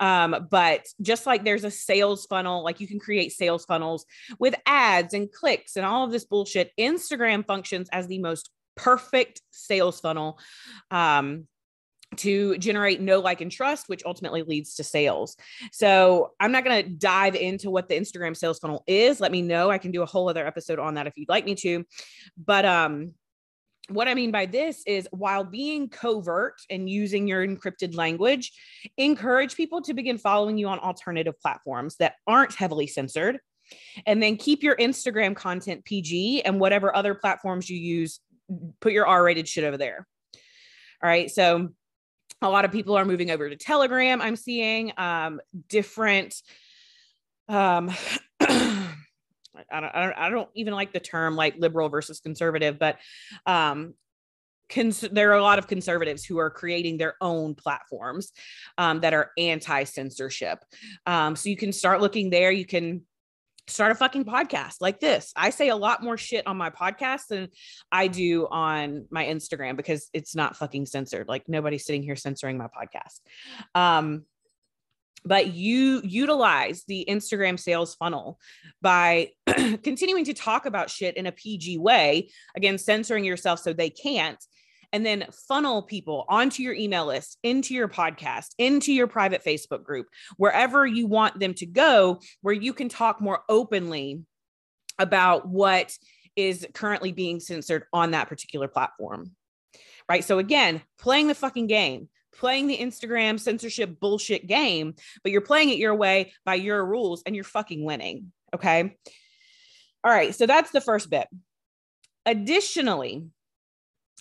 Um, 0.00 0.48
but 0.50 0.86
just 1.00 1.26
like 1.26 1.44
there's 1.44 1.64
a 1.64 1.70
sales 1.70 2.26
funnel, 2.26 2.64
like 2.64 2.80
you 2.80 2.88
can 2.88 2.98
create 2.98 3.32
sales 3.32 3.64
funnels 3.64 4.06
with 4.38 4.54
ads 4.66 5.14
and 5.14 5.30
clicks 5.30 5.76
and 5.76 5.86
all 5.86 6.04
of 6.04 6.12
this 6.12 6.24
bullshit. 6.24 6.72
Instagram 6.78 7.46
functions 7.46 7.88
as 7.92 8.06
the 8.06 8.18
most 8.18 8.50
perfect 8.76 9.42
sales 9.50 10.00
funnel. 10.00 10.38
Um, 10.90 11.46
to 12.16 12.58
generate 12.58 13.00
know 13.00 13.20
like 13.20 13.40
and 13.40 13.52
trust 13.52 13.88
which 13.88 14.02
ultimately 14.04 14.42
leads 14.42 14.74
to 14.74 14.84
sales 14.84 15.36
so 15.72 16.32
i'm 16.40 16.52
not 16.52 16.64
going 16.64 16.84
to 16.84 16.90
dive 16.90 17.36
into 17.36 17.70
what 17.70 17.88
the 17.88 17.94
instagram 17.94 18.36
sales 18.36 18.58
funnel 18.58 18.82
is 18.86 19.20
let 19.20 19.30
me 19.30 19.42
know 19.42 19.70
i 19.70 19.78
can 19.78 19.90
do 19.90 20.02
a 20.02 20.06
whole 20.06 20.28
other 20.28 20.46
episode 20.46 20.78
on 20.78 20.94
that 20.94 21.06
if 21.06 21.12
you'd 21.16 21.28
like 21.28 21.44
me 21.44 21.54
to 21.54 21.84
but 22.36 22.64
um 22.64 23.14
what 23.90 24.08
I 24.08 24.14
mean 24.14 24.30
by 24.30 24.46
this 24.46 24.82
is 24.86 25.08
while 25.10 25.44
being 25.44 25.88
covert 25.88 26.60
and 26.70 26.88
using 26.88 27.26
your 27.26 27.46
encrypted 27.46 27.94
language, 27.94 28.52
encourage 28.96 29.56
people 29.56 29.82
to 29.82 29.94
begin 29.94 30.18
following 30.18 30.56
you 30.56 30.68
on 30.68 30.78
alternative 30.78 31.38
platforms 31.40 31.96
that 31.96 32.14
aren't 32.26 32.54
heavily 32.54 32.86
censored. 32.86 33.38
And 34.06 34.22
then 34.22 34.36
keep 34.36 34.62
your 34.62 34.76
Instagram 34.76 35.36
content 35.36 35.84
PG 35.84 36.42
and 36.42 36.58
whatever 36.58 36.94
other 36.94 37.14
platforms 37.14 37.68
you 37.68 37.78
use, 37.78 38.20
put 38.80 38.92
your 38.92 39.06
R 39.06 39.22
rated 39.22 39.46
shit 39.46 39.64
over 39.64 39.76
there. 39.76 40.06
All 41.02 41.08
right. 41.08 41.30
So 41.30 41.70
a 42.42 42.48
lot 42.48 42.64
of 42.64 42.72
people 42.72 42.96
are 42.96 43.04
moving 43.04 43.30
over 43.30 43.48
to 43.48 43.56
Telegram. 43.56 44.20
I'm 44.22 44.36
seeing 44.36 44.92
um, 44.96 45.40
different 45.68 46.34
um, 47.48 47.90
I 48.40 49.80
don't, 49.80 49.94
I 49.94 50.04
don't, 50.04 50.18
I 50.18 50.30
don't 50.30 50.48
even 50.54 50.74
like 50.74 50.92
the 50.92 51.00
term 51.00 51.36
like 51.36 51.56
liberal 51.58 51.88
versus 51.88 52.20
conservative, 52.20 52.78
but 52.78 52.98
um, 53.46 53.94
Cons- 54.70 55.00
there 55.00 55.30
are 55.30 55.38
a 55.38 55.42
lot 55.42 55.58
of 55.58 55.66
conservatives 55.66 56.24
who 56.24 56.38
are 56.38 56.48
creating 56.48 56.96
their 56.96 57.16
own 57.20 57.54
platforms 57.54 58.32
um, 58.78 59.00
that 59.00 59.12
are 59.12 59.32
anti 59.36 59.84
censorship. 59.84 60.64
Um, 61.06 61.34
so 61.34 61.48
you 61.48 61.56
can 61.56 61.72
start 61.72 62.00
looking 62.00 62.30
there. 62.30 62.52
You 62.52 62.64
can 62.64 63.02
start 63.70 63.92
a 63.92 63.94
fucking 63.94 64.24
podcast 64.24 64.76
like 64.80 65.00
this. 65.00 65.32
I 65.36 65.50
say 65.50 65.68
a 65.68 65.76
lot 65.76 66.02
more 66.02 66.16
shit 66.16 66.46
on 66.46 66.56
my 66.56 66.70
podcast 66.70 67.28
than 67.28 67.48
I 67.90 68.08
do 68.08 68.46
on 68.50 69.06
my 69.10 69.24
Instagram 69.24 69.76
because 69.76 70.08
it's 70.12 70.34
not 70.34 70.56
fucking 70.56 70.86
censored. 70.86 71.28
Like 71.28 71.48
nobody's 71.48 71.84
sitting 71.84 72.02
here 72.02 72.16
censoring 72.16 72.58
my 72.58 72.66
podcast. 72.66 73.20
Um, 73.74 74.24
but 75.24 75.48
you 75.48 76.00
utilize 76.02 76.84
the 76.88 77.04
Instagram 77.08 77.58
sales 77.58 77.94
funnel 77.94 78.38
by 78.80 79.30
continuing 79.46 80.24
to 80.24 80.34
talk 80.34 80.66
about 80.66 80.90
shit 80.90 81.16
in 81.16 81.26
a 81.26 81.32
PG 81.32 81.78
way, 81.78 82.30
again, 82.56 82.78
censoring 82.78 83.24
yourself 83.24 83.60
so 83.60 83.72
they 83.72 83.90
can't, 83.90 84.42
and 84.92 85.04
then 85.04 85.26
funnel 85.48 85.82
people 85.82 86.24
onto 86.28 86.62
your 86.62 86.74
email 86.74 87.06
list, 87.06 87.38
into 87.42 87.74
your 87.74 87.88
podcast, 87.88 88.48
into 88.58 88.92
your 88.92 89.06
private 89.06 89.44
Facebook 89.44 89.84
group, 89.84 90.06
wherever 90.36 90.86
you 90.86 91.06
want 91.06 91.38
them 91.38 91.54
to 91.54 91.66
go, 91.66 92.20
where 92.42 92.54
you 92.54 92.72
can 92.72 92.88
talk 92.88 93.20
more 93.20 93.42
openly 93.48 94.22
about 94.98 95.48
what 95.48 95.96
is 96.36 96.66
currently 96.74 97.12
being 97.12 97.40
censored 97.40 97.84
on 97.92 98.12
that 98.12 98.28
particular 98.28 98.68
platform. 98.68 99.32
Right. 100.08 100.24
So, 100.24 100.38
again, 100.38 100.82
playing 100.98 101.28
the 101.28 101.34
fucking 101.34 101.68
game 101.68 102.08
playing 102.32 102.66
the 102.66 102.78
Instagram 102.78 103.38
censorship 103.38 104.00
bullshit 104.00 104.46
game, 104.46 104.94
but 105.22 105.32
you're 105.32 105.40
playing 105.40 105.70
it 105.70 105.78
your 105.78 105.94
way 105.94 106.32
by 106.44 106.54
your 106.54 106.84
rules 106.84 107.22
and 107.26 107.34
you're 107.34 107.44
fucking 107.44 107.84
winning. 107.84 108.32
Okay. 108.54 108.96
All 110.02 110.10
right. 110.10 110.34
So 110.34 110.46
that's 110.46 110.70
the 110.70 110.80
first 110.80 111.10
bit. 111.10 111.28
Additionally, 112.26 113.26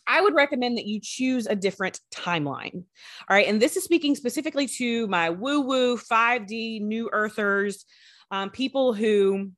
I 0.10 0.22
would 0.22 0.34
recommend 0.34 0.78
that 0.78 0.88
you 0.88 1.00
choose 1.02 1.46
a 1.46 1.56
different 1.56 2.00
timeline. 2.12 2.84
All 3.30 3.36
right. 3.36 3.48
And 3.48 3.62
this 3.62 3.78
is 3.78 3.84
speaking 3.84 4.16
specifically 4.16 4.68
to 4.78 5.08
my 5.08 5.30
woo 5.30 5.62
woo 5.62 5.98
5D 5.98 6.82
new 6.82 7.10
earthers, 7.14 7.86
um, 8.32 8.50
people 8.50 8.94
who 8.94 9.52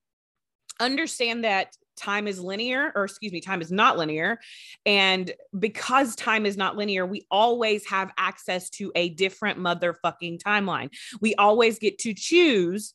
understand 0.79 1.45
that 1.45 1.73
time 1.95 2.27
is 2.27 2.39
linear, 2.39 2.91
or 2.95 3.05
excuse 3.05 3.31
me, 3.31 3.39
time 3.39 3.61
is 3.61 3.71
not 3.71 3.97
linear. 3.97 4.39
And 4.85 5.31
because 5.57 6.15
time 6.15 6.45
is 6.45 6.57
not 6.57 6.75
linear, 6.75 7.05
we 7.05 7.25
always 7.31 7.87
have 7.87 8.11
access 8.17 8.69
to 8.71 8.91
a 8.95 9.09
different 9.09 9.57
motherfucking 9.57 10.41
timeline. 10.41 10.89
We 11.21 11.35
always 11.35 11.79
get 11.79 11.99
to 11.99 12.13
choose 12.13 12.93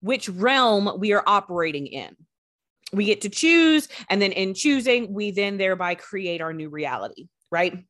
which 0.00 0.28
realm 0.28 0.98
we 0.98 1.12
are 1.14 1.24
operating 1.26 1.86
in. 1.86 2.14
We 2.92 3.04
get 3.06 3.22
to 3.22 3.28
choose, 3.28 3.88
and 4.08 4.22
then 4.22 4.32
in 4.32 4.54
choosing, 4.54 5.12
we 5.12 5.30
then 5.30 5.56
thereby 5.56 5.94
create 5.96 6.40
our 6.40 6.52
new 6.52 6.68
reality, 6.68 7.26
right? 7.50 7.84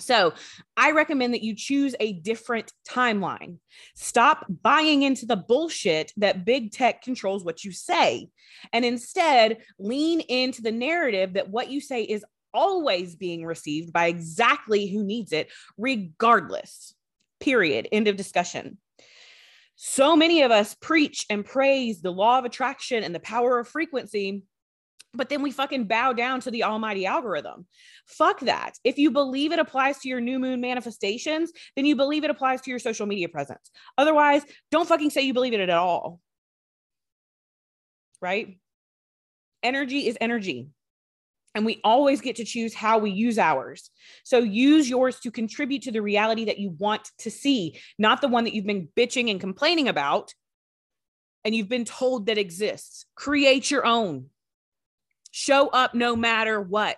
So 0.00 0.34
I 0.76 0.90
recommend 0.90 1.34
that 1.34 1.44
you 1.44 1.54
choose 1.54 1.94
a 2.00 2.14
different 2.14 2.72
timeline. 2.88 3.58
Stop 3.94 4.44
buying 4.62 5.02
into 5.02 5.24
the 5.24 5.36
bullshit 5.36 6.12
that 6.16 6.44
big 6.44 6.72
tech 6.72 7.02
controls 7.02 7.44
what 7.44 7.62
you 7.62 7.70
say, 7.70 8.28
and 8.72 8.84
instead 8.84 9.58
lean 9.78 10.20
into 10.20 10.62
the 10.62 10.72
narrative 10.72 11.34
that 11.34 11.48
what 11.48 11.70
you 11.70 11.80
say 11.80 12.02
is 12.02 12.24
always 12.52 13.14
being 13.14 13.44
received 13.44 13.92
by 13.92 14.06
exactly 14.06 14.88
who 14.88 15.04
needs 15.04 15.32
it, 15.32 15.50
regardless. 15.78 16.94
Period. 17.40 17.88
End 17.92 18.08
of 18.08 18.16
discussion. 18.16 18.78
So 19.76 20.16
many 20.16 20.42
of 20.42 20.50
us 20.50 20.74
preach 20.74 21.26
and 21.28 21.44
praise 21.44 22.00
the 22.00 22.12
law 22.12 22.38
of 22.38 22.44
attraction 22.44 23.02
and 23.02 23.14
the 23.14 23.20
power 23.20 23.58
of 23.58 23.68
frequency 23.68 24.42
but 25.14 25.28
then 25.28 25.42
we 25.42 25.50
fucking 25.50 25.84
bow 25.84 26.12
down 26.12 26.40
to 26.40 26.50
the 26.50 26.64
almighty 26.64 27.06
algorithm. 27.06 27.66
Fuck 28.06 28.40
that. 28.40 28.72
If 28.84 28.98
you 28.98 29.10
believe 29.10 29.52
it 29.52 29.58
applies 29.58 29.98
to 30.00 30.08
your 30.08 30.20
new 30.20 30.38
moon 30.38 30.60
manifestations, 30.60 31.52
then 31.76 31.86
you 31.86 31.96
believe 31.96 32.24
it 32.24 32.30
applies 32.30 32.60
to 32.62 32.70
your 32.70 32.78
social 32.78 33.06
media 33.06 33.28
presence. 33.28 33.70
Otherwise, 33.96 34.42
don't 34.70 34.88
fucking 34.88 35.10
say 35.10 35.22
you 35.22 35.34
believe 35.34 35.54
it 35.54 35.60
at 35.60 35.70
all. 35.70 36.20
Right? 38.20 38.58
Energy 39.62 40.06
is 40.08 40.18
energy. 40.20 40.68
And 41.54 41.64
we 41.64 41.80
always 41.84 42.20
get 42.20 42.36
to 42.36 42.44
choose 42.44 42.74
how 42.74 42.98
we 42.98 43.10
use 43.10 43.38
ours. 43.38 43.90
So 44.24 44.38
use 44.38 44.90
yours 44.90 45.20
to 45.20 45.30
contribute 45.30 45.82
to 45.82 45.92
the 45.92 46.02
reality 46.02 46.46
that 46.46 46.58
you 46.58 46.70
want 46.70 47.10
to 47.18 47.30
see, 47.30 47.78
not 47.98 48.20
the 48.20 48.28
one 48.28 48.44
that 48.44 48.54
you've 48.54 48.66
been 48.66 48.88
bitching 48.96 49.30
and 49.30 49.40
complaining 49.40 49.88
about 49.88 50.34
and 51.44 51.54
you've 51.54 51.68
been 51.68 51.84
told 51.84 52.26
that 52.26 52.38
exists. 52.38 53.06
Create 53.14 53.70
your 53.70 53.86
own 53.86 54.30
show 55.30 55.68
up 55.68 55.94
no 55.94 56.16
matter 56.16 56.60
what. 56.60 56.96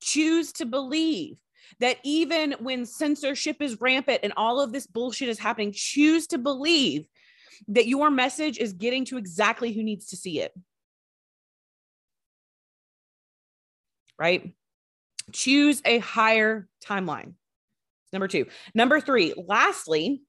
Choose 0.00 0.52
to 0.54 0.66
believe 0.66 1.36
that 1.80 1.98
even 2.04 2.52
when 2.60 2.86
censorship 2.86 3.60
is 3.60 3.80
rampant 3.80 4.20
and 4.22 4.32
all 4.36 4.60
of 4.60 4.72
this 4.72 4.86
bullshit 4.86 5.28
is 5.28 5.38
happening, 5.38 5.72
choose 5.72 6.26
to 6.28 6.38
believe 6.38 7.06
that 7.68 7.86
your 7.86 8.10
message 8.10 8.58
is 8.58 8.72
getting 8.72 9.04
to 9.06 9.18
exactly 9.18 9.72
who 9.72 9.82
needs 9.82 10.06
to 10.06 10.16
see 10.16 10.40
it. 10.40 10.52
Right? 14.20 14.54
Choose 15.32 15.82
a 15.84 15.98
higher 15.98 16.68
timeline. 16.84 17.34
Number 18.12 18.28
two. 18.28 18.46
Number 18.74 19.00
three, 19.00 19.34
lastly, 19.36 20.22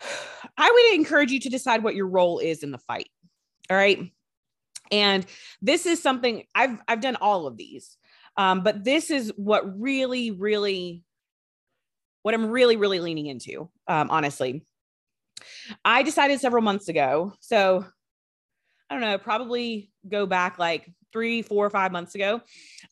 I 0.58 0.70
would 0.70 0.98
encourage 0.98 1.30
you 1.30 1.40
to 1.40 1.48
decide 1.48 1.82
what 1.82 1.94
your 1.94 2.08
role 2.08 2.40
is 2.40 2.62
in 2.62 2.72
the 2.72 2.78
fight. 2.78 3.08
All 3.70 3.76
right. 3.76 4.10
And 4.92 5.26
this 5.62 5.86
is 5.86 6.02
something 6.02 6.44
I've 6.54 6.80
I've 6.86 7.00
done 7.00 7.16
all 7.16 7.46
of 7.46 7.56
these. 7.56 7.96
Um, 8.36 8.62
but 8.62 8.84
this 8.84 9.10
is 9.10 9.32
what 9.36 9.80
really, 9.80 10.30
really, 10.30 11.02
what 12.22 12.34
I'm 12.34 12.50
really, 12.50 12.76
really 12.76 13.00
leaning 13.00 13.26
into, 13.26 13.70
um, 13.88 14.10
honestly. 14.10 14.64
I 15.84 16.02
decided 16.02 16.40
several 16.40 16.62
months 16.62 16.88
ago. 16.88 17.32
So 17.40 17.86
I 18.88 18.94
don't 18.94 19.00
know, 19.00 19.18
probably 19.18 19.90
go 20.08 20.26
back 20.26 20.58
like 20.58 20.90
three, 21.12 21.42
four, 21.42 21.66
or 21.66 21.70
five 21.70 21.92
months 21.92 22.14
ago. 22.14 22.40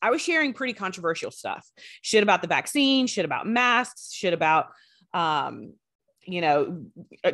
I 0.03 0.11
was 0.11 0.21
sharing 0.21 0.53
pretty 0.53 0.73
controversial 0.73 1.31
stuff 1.31 1.69
shit 2.03 2.23
about 2.23 2.43
the 2.43 2.49
vaccine, 2.49 3.07
shit 3.07 3.25
about 3.25 3.47
masks, 3.47 4.13
shit 4.13 4.35
about, 4.35 4.69
um, 5.13 5.75
you 6.27 6.41
know, 6.41 6.87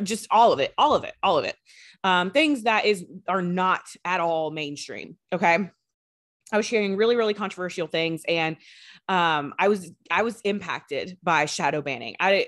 just 0.03 0.27
all 0.29 0.53
of 0.53 0.59
it, 0.59 0.73
all 0.77 0.93
of 0.95 1.03
it, 1.03 1.13
all 1.23 1.37
of 1.37 1.45
it 1.45 1.55
um, 2.03 2.31
things 2.31 2.63
that 2.63 2.85
is 2.85 3.05
are 3.27 3.41
not 3.41 3.83
at 4.05 4.19
all 4.19 4.51
mainstream. 4.51 5.17
Okay. 5.33 5.69
I 6.53 6.57
was 6.57 6.65
sharing 6.65 6.97
really, 6.97 7.15
really 7.15 7.33
controversial 7.33 7.87
things, 7.87 8.23
and 8.27 8.57
um, 9.07 9.53
I 9.57 9.69
was 9.69 9.89
I 10.09 10.23
was 10.23 10.41
impacted 10.41 11.17
by 11.23 11.45
shadow 11.45 11.81
banning. 11.81 12.17
I 12.19 12.47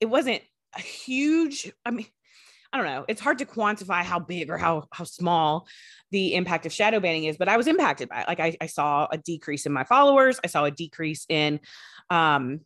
it 0.00 0.06
wasn't 0.06 0.42
a 0.76 0.80
huge. 0.80 1.72
I 1.84 1.90
mean, 1.90 2.06
I 2.74 2.76
don't 2.76 2.86
know. 2.86 3.04
It's 3.06 3.20
hard 3.20 3.38
to 3.38 3.46
quantify 3.46 4.02
how 4.02 4.18
big 4.18 4.50
or 4.50 4.58
how 4.58 4.88
how 4.90 5.04
small 5.04 5.68
the 6.10 6.34
impact 6.34 6.66
of 6.66 6.72
shadow 6.72 6.98
banning 6.98 7.24
is, 7.24 7.36
but 7.36 7.48
I 7.48 7.56
was 7.56 7.68
impacted 7.68 8.08
by 8.08 8.22
it. 8.22 8.28
Like 8.28 8.40
I, 8.40 8.56
I 8.60 8.66
saw 8.66 9.06
a 9.12 9.16
decrease 9.16 9.64
in 9.64 9.72
my 9.72 9.84
followers. 9.84 10.40
I 10.42 10.48
saw 10.48 10.64
a 10.64 10.72
decrease 10.72 11.24
in 11.28 11.60
um, 12.10 12.62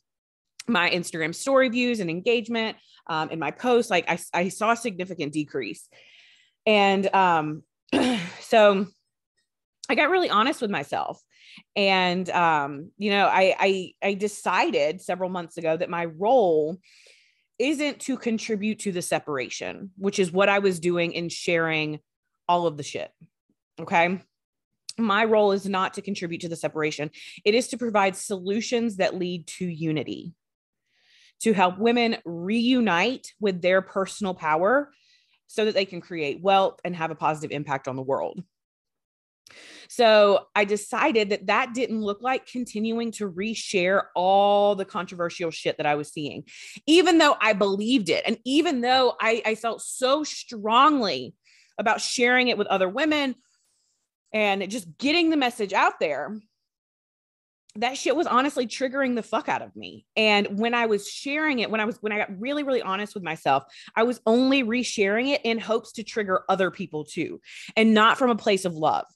my 0.67 0.89
Instagram 0.89 1.35
story 1.35 1.69
views 1.69 2.01
and 2.01 2.09
engagement 2.09 2.79
um, 3.07 3.29
in 3.29 3.39
my 3.39 3.51
posts. 3.51 3.91
Like 3.91 4.09
I, 4.09 4.19
I 4.33 4.49
saw 4.49 4.71
a 4.71 4.77
significant 4.77 5.35
decrease. 5.35 5.87
And 6.65 7.15
um, 7.15 7.63
so 8.41 8.87
I 9.91 9.95
got 9.95 10.09
really 10.09 10.31
honest 10.31 10.63
with 10.63 10.71
myself. 10.71 11.21
And 11.77 12.31
um, 12.31 12.93
you 12.97 13.11
know, 13.11 13.27
I 13.27 13.55
I 13.59 13.93
I 14.03 14.15
decided 14.15 15.03
several 15.03 15.29
months 15.29 15.59
ago 15.59 15.77
that 15.77 15.91
my 15.91 16.07
role 16.07 16.79
isn't 17.59 18.01
to 18.01 18.17
contribute 18.17 18.81
to 18.81 18.93
the 18.93 19.03
separation, 19.03 19.91
which 19.97 20.19
is 20.19 20.33
what 20.33 20.49
I 20.49 20.61
was 20.61 20.81
doing 20.81 21.13
in 21.13 21.29
sharing 21.29 22.01
all 22.49 22.67
of 22.67 22.77
the 22.77 22.83
shit. 22.83 23.11
Okay. 23.81 24.23
My 24.97 25.25
role 25.25 25.53
is 25.53 25.67
not 25.67 25.95
to 25.95 26.03
contribute 26.03 26.41
to 26.41 26.49
the 26.49 26.57
separation. 26.57 27.11
It 27.45 27.55
is 27.55 27.69
to 27.69 27.79
provide 27.79 28.17
solutions 28.17 28.97
that 28.97 29.15
lead 29.15 29.47
to 29.59 29.67
unity, 29.67 30.35
to 31.43 31.53
help 31.53 31.79
women 31.79 32.17
reunite 32.25 33.33
with 33.39 33.63
their 33.63 33.81
personal 33.81 34.35
power 34.35 34.93
so 35.47 35.65
that 35.65 35.75
they 35.75 35.85
can 35.85 36.01
create 36.01 36.43
wealth 36.43 36.81
and 36.85 36.97
have 36.97 37.11
a 37.11 37.15
positive 37.15 37.53
impact 37.53 37.87
on 37.87 37.97
the 37.97 38.03
world. 38.03 38.43
So 39.89 40.47
I 40.55 40.65
decided 40.65 41.31
that 41.31 41.47
that 41.47 41.75
didn't 41.75 42.03
look 42.03 42.23
like 42.23 42.47
continuing 42.47 43.13
to 43.13 43.31
reshare 43.31 44.05
all 44.15 44.75
the 44.75 44.85
controversial 44.85 45.51
shit 45.51 45.77
that 45.79 45.87
I 45.87 45.95
was 45.95 46.13
seeing, 46.13 46.45
even 46.87 47.19
though 47.19 47.37
I 47.41 47.53
believed 47.53 48.09
it. 48.09 48.25
And 48.27 48.39
even 48.45 48.81
though 48.81 49.15
I, 49.21 49.43
I 49.45 49.55
felt 49.55 49.83
so 49.83 50.25
strongly 50.25 51.35
about 51.79 52.01
sharing 52.01 52.49
it 52.49 52.59
with 52.59 52.67
other 52.67 52.89
women 52.89 53.35
and 54.33 54.69
just 54.71 54.99
getting 54.99 55.31
the 55.31 55.37
message 55.37 55.73
out 55.73 56.01
there 56.01 56.37
that 57.79 57.97
shit 57.97 58.17
was 58.17 58.27
honestly 58.27 58.67
triggering 58.67 59.15
the 59.15 59.23
fuck 59.23 59.49
out 59.49 59.63
of 59.63 59.75
me. 59.77 60.05
And 60.17 60.59
when 60.59 60.75
I 60.75 60.87
was 60.87 61.09
sharing 61.09 61.61
it, 61.61 61.71
when 61.71 61.81
I 61.81 61.85
was 61.85 61.97
when 62.01 62.13
I 62.13 62.19
got 62.19 62.41
really 62.41 62.63
really 62.63 62.83
honest 62.83 63.15
with 63.15 63.23
myself, 63.23 63.65
I 63.95 64.03
was 64.03 64.21
only 64.27 64.65
resharing 64.65 65.29
it 65.29 65.43
in 65.45 65.59
hopes 65.59 65.93
to 65.93 66.03
trigger 66.03 66.43
other 66.49 66.71
people 66.71 67.05
too, 67.05 67.41
and 67.77 67.95
not 67.95 68.19
from 68.19 68.31
a 68.31 68.37
place 68.37 68.65
of 68.65 68.75
love. 68.75 69.07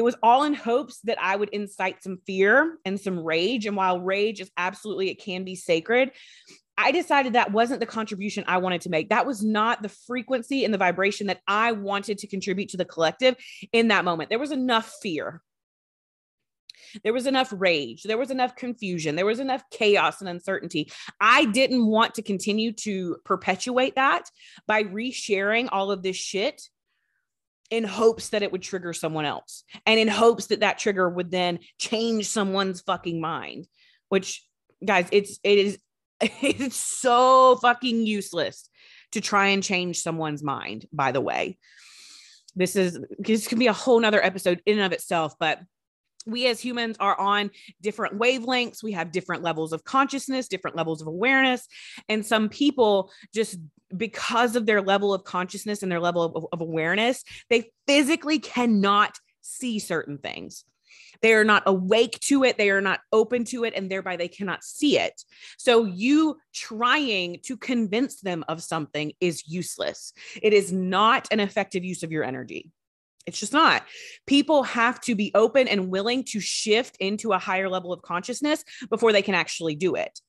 It 0.00 0.04
was 0.04 0.16
all 0.22 0.44
in 0.44 0.54
hopes 0.54 0.98
that 1.04 1.20
I 1.20 1.36
would 1.36 1.50
incite 1.50 2.02
some 2.02 2.20
fear 2.26 2.78
and 2.86 2.98
some 2.98 3.18
rage. 3.22 3.66
And 3.66 3.76
while 3.76 4.00
rage 4.00 4.40
is 4.40 4.50
absolutely, 4.56 5.10
it 5.10 5.20
can 5.20 5.44
be 5.44 5.54
sacred, 5.54 6.12
I 6.78 6.90
decided 6.90 7.34
that 7.34 7.52
wasn't 7.52 7.80
the 7.80 7.86
contribution 7.86 8.44
I 8.46 8.56
wanted 8.56 8.80
to 8.80 8.88
make. 8.88 9.10
That 9.10 9.26
was 9.26 9.44
not 9.44 9.82
the 9.82 9.90
frequency 9.90 10.64
and 10.64 10.72
the 10.72 10.78
vibration 10.78 11.26
that 11.26 11.42
I 11.46 11.72
wanted 11.72 12.16
to 12.16 12.26
contribute 12.26 12.70
to 12.70 12.78
the 12.78 12.86
collective 12.86 13.36
in 13.74 13.88
that 13.88 14.06
moment. 14.06 14.30
There 14.30 14.38
was 14.38 14.52
enough 14.52 14.90
fear. 15.02 15.42
There 17.04 17.12
was 17.12 17.26
enough 17.26 17.52
rage. 17.54 18.04
There 18.04 18.16
was 18.16 18.30
enough 18.30 18.56
confusion. 18.56 19.16
There 19.16 19.26
was 19.26 19.38
enough 19.38 19.64
chaos 19.70 20.22
and 20.22 20.30
uncertainty. 20.30 20.90
I 21.20 21.44
didn't 21.44 21.86
want 21.86 22.14
to 22.14 22.22
continue 22.22 22.72
to 22.72 23.18
perpetuate 23.26 23.96
that 23.96 24.30
by 24.66 24.84
resharing 24.84 25.68
all 25.70 25.90
of 25.90 26.02
this 26.02 26.16
shit 26.16 26.70
in 27.70 27.84
hopes 27.84 28.30
that 28.30 28.42
it 28.42 28.52
would 28.52 28.62
trigger 28.62 28.92
someone 28.92 29.24
else 29.24 29.64
and 29.86 29.98
in 29.98 30.08
hopes 30.08 30.46
that 30.46 30.60
that 30.60 30.78
trigger 30.78 31.08
would 31.08 31.30
then 31.30 31.58
change 31.78 32.28
someone's 32.28 32.80
fucking 32.80 33.20
mind 33.20 33.66
which 34.08 34.44
guys 34.84 35.08
it's 35.10 35.38
it 35.42 35.58
is 35.58 35.78
it's 36.20 36.76
so 36.76 37.56
fucking 37.56 38.06
useless 38.06 38.68
to 39.12 39.20
try 39.20 39.48
and 39.48 39.62
change 39.62 40.00
someone's 40.00 40.42
mind 40.42 40.86
by 40.92 41.12
the 41.12 41.20
way. 41.20 41.58
This 42.54 42.76
is 42.76 42.98
this 43.18 43.46
can 43.46 43.58
be 43.58 43.68
a 43.68 43.72
whole 43.72 44.00
nother 44.00 44.22
episode 44.22 44.60
in 44.66 44.78
and 44.78 44.86
of 44.86 44.92
itself 44.92 45.34
but 45.38 45.60
we 46.26 46.46
as 46.48 46.60
humans 46.60 46.96
are 47.00 47.18
on 47.18 47.50
different 47.80 48.18
wavelengths. 48.18 48.82
We 48.82 48.92
have 48.92 49.10
different 49.10 49.42
levels 49.42 49.72
of 49.72 49.84
consciousness 49.84 50.48
different 50.48 50.76
levels 50.76 51.00
of 51.00 51.08
awareness 51.08 51.66
and 52.08 52.26
some 52.26 52.48
people 52.48 53.10
just 53.34 53.58
because 53.96 54.56
of 54.56 54.66
their 54.66 54.82
level 54.82 55.12
of 55.12 55.24
consciousness 55.24 55.82
and 55.82 55.90
their 55.90 56.00
level 56.00 56.22
of, 56.22 56.46
of 56.52 56.60
awareness, 56.60 57.24
they 57.48 57.70
physically 57.86 58.38
cannot 58.38 59.18
see 59.40 59.78
certain 59.78 60.18
things. 60.18 60.64
They 61.22 61.34
are 61.34 61.44
not 61.44 61.64
awake 61.66 62.18
to 62.20 62.44
it. 62.44 62.56
They 62.56 62.70
are 62.70 62.80
not 62.80 63.00
open 63.12 63.44
to 63.46 63.64
it, 63.64 63.74
and 63.76 63.90
thereby 63.90 64.16
they 64.16 64.28
cannot 64.28 64.64
see 64.64 64.98
it. 64.98 65.22
So, 65.58 65.84
you 65.84 66.38
trying 66.54 67.40
to 67.44 67.56
convince 67.56 68.20
them 68.20 68.44
of 68.48 68.62
something 68.62 69.12
is 69.20 69.46
useless. 69.46 70.12
It 70.42 70.52
is 70.52 70.72
not 70.72 71.28
an 71.30 71.40
effective 71.40 71.84
use 71.84 72.02
of 72.02 72.12
your 72.12 72.24
energy. 72.24 72.70
It's 73.26 73.38
just 73.38 73.52
not. 73.52 73.84
People 74.26 74.62
have 74.62 75.00
to 75.02 75.14
be 75.14 75.30
open 75.34 75.68
and 75.68 75.90
willing 75.90 76.24
to 76.24 76.40
shift 76.40 76.96
into 77.00 77.32
a 77.32 77.38
higher 77.38 77.68
level 77.68 77.92
of 77.92 78.02
consciousness 78.02 78.64
before 78.88 79.12
they 79.12 79.22
can 79.22 79.34
actually 79.34 79.74
do 79.74 79.94
it. 79.94 80.20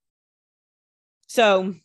So, 1.27 1.75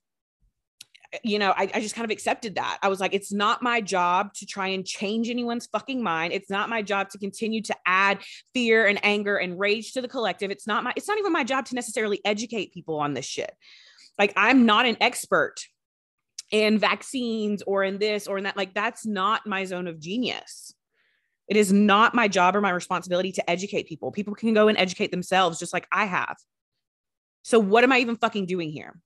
you 1.23 1.39
know, 1.39 1.53
I, 1.57 1.71
I, 1.75 1.81
just 1.81 1.95
kind 1.95 2.05
of 2.05 2.11
accepted 2.11 2.57
that. 2.57 2.79
I 2.83 2.89
was 2.89 3.01
like, 3.01 3.15
it's 3.15 3.33
not 3.33 3.63
my 3.63 3.81
job 3.81 4.33
to 4.35 4.47
try 4.47 4.69
and 4.69 4.85
change 4.85 5.29
anyone's 5.29 5.67
fucking 5.67 6.03
mind. 6.03 6.33
It's 6.33 6.51
not 6.51 6.69
my 6.69 6.83
job 6.83 7.11
to 7.11 7.19
continue 7.19 7.63
to 7.63 7.77
add 7.87 8.19
fear 8.55 8.87
and 8.87 8.99
anger 9.05 9.37
and 9.37 9.59
rage 9.59 9.93
to 9.93 10.03
the 10.03 10.09
collective. 10.09 10.51
It's 10.51 10.67
not 10.67 10.85
my, 10.85 10.93
it's 10.97 11.09
not 11.09 11.19
even 11.19 11.33
my 11.33 11.45
job 11.45 11.67
to 11.67 11.75
necessarily 11.75 12.21
educate 12.25 12.73
people 12.73 12.99
on 12.99 13.15
this 13.15 13.27
shit. 13.27 13.53
Like, 14.19 14.33
I'm 14.37 14.67
not 14.67 14.87
an 14.87 14.97
expert 15.01 15.57
in 16.51 16.79
vaccines 16.79 17.63
or 17.67 17.85
in 17.85 17.99
this 17.99 18.27
or 18.27 18.39
in 18.39 18.45
that. 18.45 18.57
Like, 18.57 18.75
that's 18.75 19.05
not 19.07 19.47
my 19.47 19.65
zone 19.65 19.89
of 19.89 20.01
genius. 20.01 20.75
It 21.49 21.57
is 21.57 21.73
not 21.73 22.15
my 22.15 22.29
job 22.29 22.57
or 22.57 22.61
my 22.61 22.71
responsibility 22.71 23.33
to 23.33 23.51
educate 23.51 23.87
people. 23.87 24.11
People 24.11 24.35
can 24.35 24.55
go 24.55 24.69
and 24.69 24.79
educate 24.79 25.11
themselves 25.11 25.59
just 25.59 25.73
like 25.73 25.87
I 25.93 26.07
have. 26.07 26.37
So, 27.43 27.61
what 27.61 27.85
am 27.85 27.93
I 27.93 27.99
even 27.99 28.17
fucking 28.17 28.47
doing 28.47 28.71
here? 28.71 28.99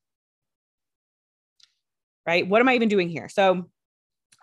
Right? 2.27 2.47
What 2.47 2.61
am 2.61 2.69
I 2.69 2.75
even 2.75 2.89
doing 2.89 3.09
here? 3.09 3.29
So 3.29 3.69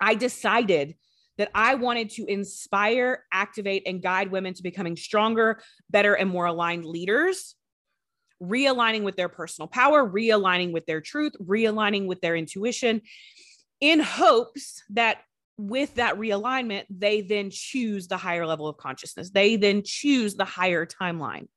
I 0.01 0.15
decided 0.15 0.95
that 1.37 1.51
I 1.53 1.75
wanted 1.75 2.09
to 2.11 2.25
inspire, 2.25 3.23
activate, 3.31 3.83
and 3.85 4.01
guide 4.01 4.31
women 4.31 4.53
to 4.55 4.63
becoming 4.63 4.95
stronger, 4.95 5.61
better, 5.89 6.13
and 6.15 6.29
more 6.29 6.45
aligned 6.45 6.85
leaders, 6.85 7.55
realigning 8.41 9.03
with 9.03 9.15
their 9.15 9.29
personal 9.29 9.67
power, 9.67 10.07
realigning 10.07 10.71
with 10.71 10.85
their 10.85 11.01
truth, 11.01 11.33
realigning 11.41 12.07
with 12.07 12.21
their 12.21 12.35
intuition, 12.35 13.01
in 13.79 13.99
hopes 13.99 14.81
that 14.89 15.19
with 15.59 15.95
that 15.95 16.15
realignment, 16.17 16.85
they 16.89 17.21
then 17.21 17.49
choose 17.51 18.07
the 18.07 18.17
higher 18.17 18.45
level 18.45 18.67
of 18.67 18.77
consciousness. 18.77 19.29
They 19.31 19.55
then 19.55 19.81
choose 19.83 20.35
the 20.35 20.45
higher 20.45 20.85
timeline 20.85 21.47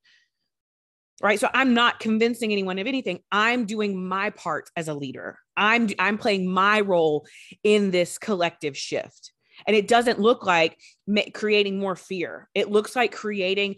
right 1.21 1.39
so 1.39 1.49
i'm 1.53 1.73
not 1.73 1.99
convincing 1.99 2.51
anyone 2.51 2.79
of 2.79 2.87
anything 2.87 3.19
i'm 3.31 3.65
doing 3.65 4.07
my 4.07 4.29
part 4.31 4.69
as 4.75 4.87
a 4.87 4.93
leader 4.93 5.37
i'm 5.57 5.89
i'm 5.99 6.17
playing 6.17 6.47
my 6.47 6.81
role 6.81 7.25
in 7.63 7.91
this 7.91 8.17
collective 8.17 8.77
shift. 8.77 9.31
And 9.67 9.75
it 9.75 9.87
doesn't 9.87 10.19
look 10.19 10.43
like 10.43 10.75
creating 11.33 11.77
more 11.77 11.95
fear. 11.95 12.49
It 12.55 12.71
looks 12.71 12.95
like 12.95 13.11
creating 13.11 13.75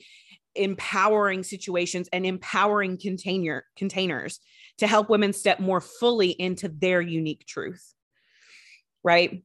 empowering 0.55 1.43
situations 1.43 2.07
and 2.13 2.25
empowering 2.25 2.97
container 2.97 3.65
containers 3.75 4.39
to 4.77 4.87
help 4.87 5.09
women 5.09 5.33
step 5.33 5.59
more 5.59 5.81
fully 5.81 6.29
into 6.29 6.69
their 6.69 7.01
unique 7.01 7.45
truth 7.45 7.93
right? 9.03 9.43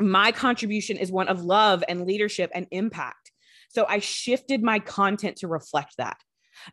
My 0.00 0.32
contribution 0.32 0.96
is 0.96 1.12
one 1.12 1.28
of 1.28 1.44
love 1.44 1.84
and 1.88 2.06
leadership 2.06 2.50
and 2.54 2.66
impact. 2.70 3.32
So 3.70 3.84
i 3.86 3.98
shifted 3.98 4.62
my 4.62 4.78
content 4.78 5.36
to 5.38 5.48
reflect 5.48 5.96
that 5.98 6.16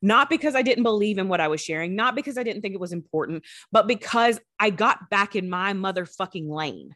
not 0.02 0.30
because 0.30 0.56
I 0.56 0.62
didn't 0.62 0.84
believe 0.84 1.18
in 1.18 1.28
what 1.28 1.42
I 1.42 1.48
was 1.48 1.62
sharing, 1.62 1.96
not 1.96 2.16
because 2.16 2.38
I 2.38 2.44
didn't 2.44 2.62
think 2.62 2.74
it 2.74 2.80
was 2.80 2.94
important, 2.94 3.44
but 3.72 3.88
because 3.88 4.40
I 4.60 4.70
got 4.70 5.10
back 5.10 5.36
in 5.36 5.50
my 5.50 5.74
motherfucking 5.74 6.50
lane. 6.50 6.96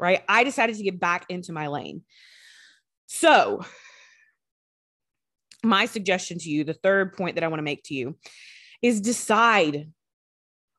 Right? 0.00 0.22
I 0.28 0.44
decided 0.44 0.76
to 0.76 0.82
get 0.82 0.98
back 0.98 1.26
into 1.28 1.52
my 1.52 1.66
lane. 1.66 2.02
So, 3.06 3.64
my 5.62 5.86
suggestion 5.86 6.38
to 6.38 6.48
you, 6.48 6.64
the 6.64 6.74
third 6.74 7.14
point 7.16 7.34
that 7.34 7.44
I 7.44 7.48
want 7.48 7.58
to 7.58 7.64
make 7.64 7.82
to 7.84 7.94
you, 7.94 8.16
is 8.82 9.00
decide 9.00 9.90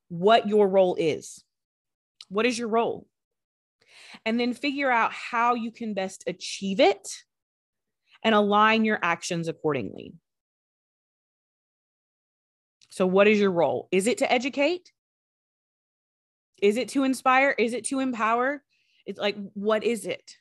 what 0.10 0.48
your 0.48 0.68
role 0.68 0.96
is. 0.96 1.44
What 2.30 2.46
is 2.46 2.58
your 2.58 2.68
role? 2.68 3.08
And 4.26 4.40
then 4.40 4.54
figure 4.54 4.92
out 4.92 5.14
how 5.14 5.54
you 5.54 5.72
can 5.72 5.94
best 5.94 6.24
achieve 6.28 6.80
it 6.80 7.08
and 8.24 8.36
align 8.36 8.86
your 8.86 9.00
actions 9.02 9.48
accordingly. 9.48 10.14
So, 12.90 13.08
what 13.08 13.28
is 13.28 13.40
your 13.40 13.52
role? 13.52 13.88
Is 13.92 14.08
it 14.08 14.20
to 14.20 14.32
educate? 14.32 14.92
Is 16.62 16.78
it 16.78 16.90
to 16.90 17.04
inspire? 17.04 17.56
Is 17.58 17.74
it 17.74 17.86
to 17.86 18.00
empower? 18.00 18.62
It's 19.06 19.20
like, 19.20 19.36
what 19.54 19.84
is 19.84 20.06
it? 20.06 20.36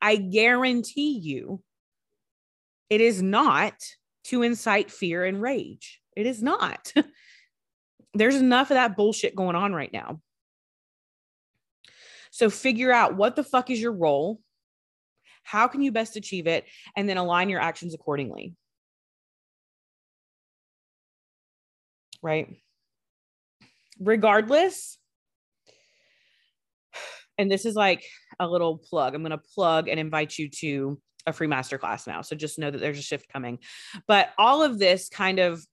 I 0.00 0.16
guarantee 0.16 1.18
you, 1.18 1.62
it 2.88 3.00
is 3.00 3.22
not 3.22 3.74
to 4.24 4.42
incite 4.42 4.90
fear 4.90 5.24
and 5.24 5.40
rage. 5.40 6.00
It 6.16 6.26
is 6.26 6.42
not. 6.42 6.92
There's 8.14 8.36
enough 8.36 8.70
of 8.70 8.76
that 8.76 8.96
bullshit 8.96 9.36
going 9.36 9.56
on 9.56 9.74
right 9.74 9.92
now. 9.92 10.20
So 12.30 12.50
figure 12.50 12.92
out 12.92 13.16
what 13.16 13.36
the 13.36 13.44
fuck 13.44 13.70
is 13.70 13.80
your 13.80 13.92
role? 13.92 14.40
How 15.46 15.68
can 15.68 15.80
you 15.80 15.92
best 15.92 16.16
achieve 16.16 16.46
it? 16.46 16.64
And 16.96 17.08
then 17.08 17.16
align 17.16 17.48
your 17.48 17.60
actions 17.60 17.94
accordingly. 17.94 18.54
Right. 22.22 22.56
Regardless, 24.00 24.98
and 27.38 27.50
this 27.50 27.64
is 27.64 27.74
like 27.74 28.04
a 28.40 28.48
little 28.48 28.78
plug. 28.78 29.14
I'm 29.14 29.22
going 29.22 29.30
to 29.30 29.38
plug 29.38 29.88
and 29.88 30.00
invite 30.00 30.36
you 30.36 30.48
to 30.60 31.00
a 31.26 31.32
free 31.32 31.48
masterclass 31.48 32.06
now. 32.06 32.22
So 32.22 32.36
just 32.36 32.58
know 32.58 32.70
that 32.70 32.78
there's 32.78 32.98
a 32.98 33.02
shift 33.02 33.28
coming. 33.28 33.58
But 34.06 34.30
all 34.38 34.62
of 34.62 34.78
this 34.78 35.08
kind 35.08 35.38
of 35.38 35.64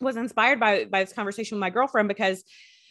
was 0.00 0.16
inspired 0.16 0.58
by 0.58 0.84
by 0.84 1.04
this 1.04 1.12
conversation 1.12 1.56
with 1.56 1.60
my 1.60 1.70
girlfriend 1.70 2.08
because 2.08 2.42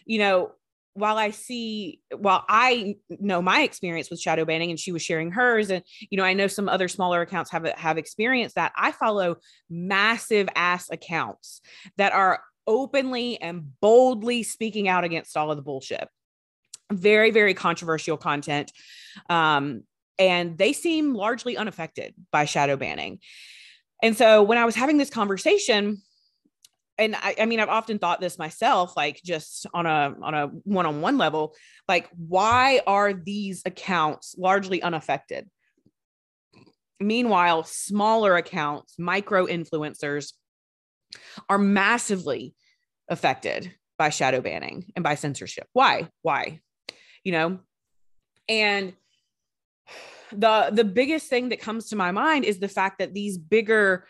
you 0.06 0.20
know 0.20 0.52
while 0.94 1.18
I 1.18 1.32
see, 1.32 2.00
while 2.16 2.44
I 2.50 2.96
know 3.10 3.42
my 3.42 3.62
experience 3.62 4.10
with 4.10 4.20
shadow 4.20 4.46
banning 4.46 4.70
and 4.70 4.80
she 4.80 4.92
was 4.92 5.02
sharing 5.02 5.32
hers, 5.32 5.70
and 5.70 5.84
you 6.10 6.18
know, 6.18 6.24
I 6.24 6.34
know 6.34 6.48
some 6.48 6.68
other 6.68 6.88
smaller 6.88 7.22
accounts 7.22 7.52
have 7.52 7.66
have 7.78 7.98
experienced 7.98 8.56
that. 8.56 8.74
I 8.76 8.92
follow 8.92 9.38
massive 9.70 10.50
ass 10.56 10.90
accounts 10.90 11.62
that 11.98 12.14
are 12.14 12.42
openly 12.68 13.42
and 13.42 13.80
boldly 13.80 14.44
speaking 14.44 14.88
out 14.88 15.04
against 15.04 15.36
all 15.38 15.52
of 15.52 15.58
the 15.58 15.64
bullshit. 15.64 16.08
Very, 16.92 17.32
very 17.32 17.54
controversial 17.54 18.18
content. 18.18 18.72
Um, 19.30 19.84
and 20.20 20.58
they 20.58 20.74
seem 20.74 21.14
largely 21.14 21.58
unaffected 21.58 22.14
by 22.32 22.46
shadow 22.46 22.78
banning. 22.78 23.20
And 24.04 24.16
so 24.18 24.44
when 24.44 24.58
I 24.58 24.66
was 24.66 24.76
having 24.76 24.98
this 24.98 25.10
conversation, 25.10 26.02
and 27.02 27.16
I, 27.16 27.36
I 27.40 27.46
mean 27.46 27.60
i've 27.60 27.70
often 27.70 28.00
thought 28.00 28.22
this 28.22 28.38
myself 28.40 28.96
like 28.96 29.22
just 29.24 29.68
on 29.74 29.86
a 29.86 30.16
on 30.22 30.34
a 30.34 30.48
one-on-one 30.48 31.18
level 31.18 31.56
like 31.92 32.10
why 32.16 32.80
are 32.88 33.12
these 33.12 33.64
accounts 33.66 34.34
largely 34.38 34.82
unaffected? 34.82 35.50
Meanwhile 37.02 37.66
smaller 37.66 38.38
accounts 38.38 38.96
micro 38.98 39.46
influencers 39.46 40.32
are 41.50 41.58
massively 41.58 42.56
affected 43.10 43.74
by 43.98 44.10
shadow 44.10 44.40
banning 44.40 44.92
and 44.96 45.04
by 45.04 45.16
censorship. 45.16 45.68
Why? 45.74 46.08
Why? 46.22 46.62
You 47.26 47.34
know? 47.34 47.60
And 48.48 48.94
the 50.32 50.70
the 50.72 50.86
biggest 50.86 51.28
thing 51.28 51.50
that 51.50 51.60
comes 51.60 51.90
to 51.90 51.98
my 51.98 52.12
mind 52.12 52.46
is 52.46 52.60
the 52.60 52.70
fact 52.70 53.00
that 53.00 53.14
these 53.14 53.38
bigger 53.38 54.06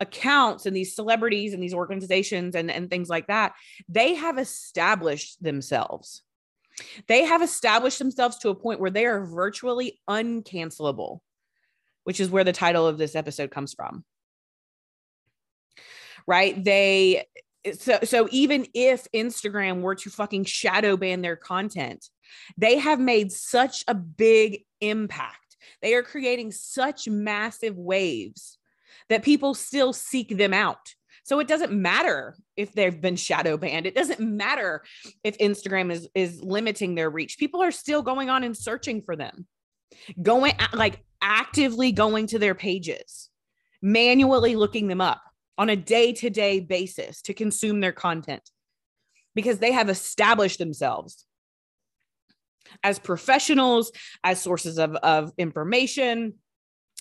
accounts 0.00 0.66
and 0.66 0.76
these 0.76 0.94
celebrities 0.94 1.54
and 1.54 1.62
these 1.62 1.74
organizations 1.74 2.54
and, 2.54 2.70
and 2.70 2.90
things 2.90 3.08
like 3.08 3.26
that, 3.28 3.54
they 3.88 4.14
have 4.14 4.38
established 4.38 5.42
themselves. 5.42 6.22
They 7.08 7.24
have 7.24 7.42
established 7.42 7.98
themselves 7.98 8.38
to 8.38 8.50
a 8.50 8.54
point 8.54 8.80
where 8.80 8.90
they 8.90 9.06
are 9.06 9.24
virtually 9.24 10.00
uncancelable, 10.08 11.20
which 12.04 12.20
is 12.20 12.30
where 12.30 12.44
the 12.44 12.52
title 12.52 12.86
of 12.86 12.98
this 12.98 13.16
episode 13.16 13.50
comes 13.50 13.72
from. 13.72 14.04
Right? 16.26 16.62
They 16.62 17.24
so 17.78 17.98
so 18.04 18.28
even 18.30 18.66
if 18.74 19.10
Instagram 19.12 19.80
were 19.80 19.94
to 19.96 20.10
fucking 20.10 20.44
shadow 20.44 20.96
ban 20.96 21.22
their 21.22 21.36
content, 21.36 22.08
they 22.56 22.78
have 22.78 23.00
made 23.00 23.32
such 23.32 23.84
a 23.88 23.94
big 23.94 24.64
impact. 24.80 25.56
They 25.82 25.94
are 25.94 26.02
creating 26.02 26.52
such 26.52 27.08
massive 27.08 27.76
waves 27.76 28.55
that 29.08 29.22
people 29.22 29.54
still 29.54 29.92
seek 29.92 30.36
them 30.36 30.52
out. 30.52 30.94
So 31.24 31.40
it 31.40 31.48
doesn't 31.48 31.72
matter 31.72 32.36
if 32.56 32.72
they've 32.72 33.00
been 33.00 33.16
shadow 33.16 33.56
banned. 33.56 33.86
It 33.86 33.96
doesn't 33.96 34.20
matter 34.20 34.84
if 35.24 35.36
Instagram 35.38 35.90
is 35.90 36.08
is 36.14 36.42
limiting 36.42 36.94
their 36.94 37.10
reach. 37.10 37.38
People 37.38 37.62
are 37.62 37.72
still 37.72 38.02
going 38.02 38.30
on 38.30 38.44
and 38.44 38.56
searching 38.56 39.02
for 39.02 39.16
them. 39.16 39.46
Going 40.20 40.52
like 40.72 41.04
actively 41.20 41.90
going 41.92 42.28
to 42.28 42.38
their 42.38 42.54
pages, 42.54 43.28
manually 43.82 44.54
looking 44.54 44.86
them 44.88 45.00
up 45.00 45.20
on 45.58 45.68
a 45.68 45.76
day-to-day 45.76 46.60
basis 46.60 47.22
to 47.22 47.34
consume 47.34 47.80
their 47.80 47.92
content 47.92 48.42
because 49.34 49.58
they 49.58 49.72
have 49.72 49.88
established 49.88 50.58
themselves 50.58 51.26
as 52.82 52.98
professionals, 52.98 53.92
as 54.22 54.40
sources 54.40 54.78
of, 54.78 54.94
of 54.96 55.32
information, 55.38 56.34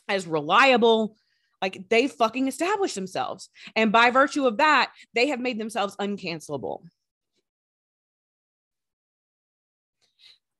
as 0.07 0.27
reliable, 0.27 1.17
like 1.65 1.89
they 1.89 2.07
fucking 2.07 2.47
established 2.47 2.93
themselves. 2.93 3.49
And 3.75 3.91
by 3.91 4.11
virtue 4.11 4.45
of 4.45 4.57
that, 4.57 4.91
they 5.15 5.29
have 5.29 5.39
made 5.39 5.59
themselves 5.59 5.95
uncancelable. 5.95 6.83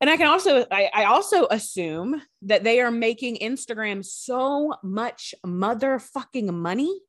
And 0.00 0.10
I 0.10 0.16
can 0.16 0.26
also, 0.26 0.66
I, 0.68 0.90
I, 0.92 1.04
also 1.04 1.46
assume 1.48 2.20
that 2.42 2.64
they 2.64 2.80
are 2.80 2.90
making 2.90 3.36
Instagram 3.36 4.04
so 4.04 4.74
much 4.82 5.32
motherfucking 5.46 6.52
money 6.52 7.00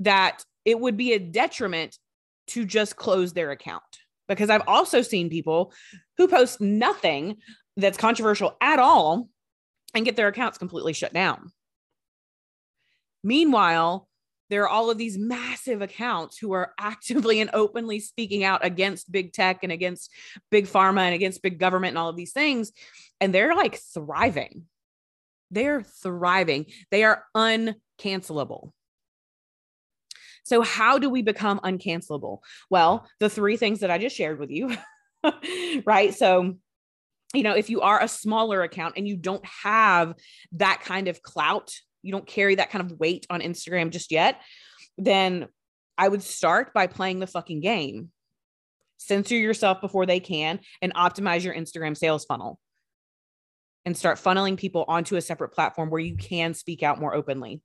that 0.00 0.44
it 0.64 0.78
would 0.78 0.96
be 0.96 1.12
a 1.12 1.20
detriment 1.20 1.96
to 2.48 2.64
just 2.64 2.96
close 2.96 3.32
their 3.32 3.52
account. 3.52 3.82
Because 4.26 4.50
I've 4.50 4.66
also 4.66 5.02
seen 5.02 5.30
people 5.30 5.72
who 6.18 6.26
post 6.26 6.60
nothing 6.60 7.36
that's 7.76 7.96
controversial 7.96 8.56
at 8.60 8.80
all 8.80 9.28
and 9.94 10.04
get 10.04 10.16
their 10.16 10.28
accounts 10.28 10.58
completely 10.58 10.94
shut 10.94 11.12
down. 11.12 11.52
Meanwhile, 13.22 14.08
there 14.50 14.64
are 14.64 14.68
all 14.68 14.90
of 14.90 14.98
these 14.98 15.16
massive 15.16 15.80
accounts 15.80 16.36
who 16.36 16.52
are 16.52 16.74
actively 16.78 17.40
and 17.40 17.48
openly 17.54 18.00
speaking 18.00 18.44
out 18.44 18.64
against 18.64 19.10
big 19.10 19.32
tech 19.32 19.60
and 19.62 19.72
against 19.72 20.10
big 20.50 20.66
pharma 20.66 21.00
and 21.00 21.14
against 21.14 21.42
big 21.42 21.58
government 21.58 21.92
and 21.92 21.98
all 21.98 22.10
of 22.10 22.16
these 22.16 22.32
things. 22.32 22.70
And 23.18 23.34
they're 23.34 23.54
like 23.54 23.76
thriving. 23.76 24.64
They're 25.50 25.82
thriving. 25.82 26.66
They 26.90 27.04
are 27.04 27.24
uncancelable. 27.34 28.72
So, 30.44 30.60
how 30.60 30.98
do 30.98 31.08
we 31.08 31.22
become 31.22 31.60
uncancelable? 31.60 32.40
Well, 32.68 33.08
the 33.20 33.30
three 33.30 33.56
things 33.56 33.80
that 33.80 33.90
I 33.90 33.98
just 33.98 34.16
shared 34.16 34.38
with 34.38 34.50
you, 34.50 34.76
right? 35.86 36.12
So, 36.12 36.56
you 37.32 37.42
know, 37.42 37.54
if 37.54 37.70
you 37.70 37.80
are 37.80 38.02
a 38.02 38.08
smaller 38.08 38.62
account 38.62 38.94
and 38.98 39.08
you 39.08 39.16
don't 39.16 39.44
have 39.46 40.14
that 40.52 40.82
kind 40.82 41.08
of 41.08 41.22
clout 41.22 41.72
you 42.02 42.12
don't 42.12 42.26
carry 42.26 42.56
that 42.56 42.70
kind 42.70 42.84
of 42.84 42.98
weight 42.98 43.26
on 43.30 43.40
Instagram 43.40 43.90
just 43.90 44.10
yet, 44.10 44.40
then 44.98 45.48
I 45.96 46.08
would 46.08 46.22
start 46.22 46.74
by 46.74 46.86
playing 46.86 47.20
the 47.20 47.26
fucking 47.26 47.60
game. 47.60 48.10
Censor 48.98 49.36
yourself 49.36 49.80
before 49.80 50.06
they 50.06 50.20
can 50.20 50.60
and 50.80 50.94
optimize 50.94 51.42
your 51.42 51.54
Instagram 51.54 51.96
sales 51.96 52.24
funnel 52.24 52.58
and 53.84 53.96
start 53.96 54.18
funneling 54.18 54.56
people 54.56 54.84
onto 54.86 55.16
a 55.16 55.20
separate 55.20 55.50
platform 55.50 55.90
where 55.90 56.00
you 56.00 56.16
can 56.16 56.54
speak 56.54 56.82
out 56.82 57.00
more 57.00 57.14
openly. 57.14 57.60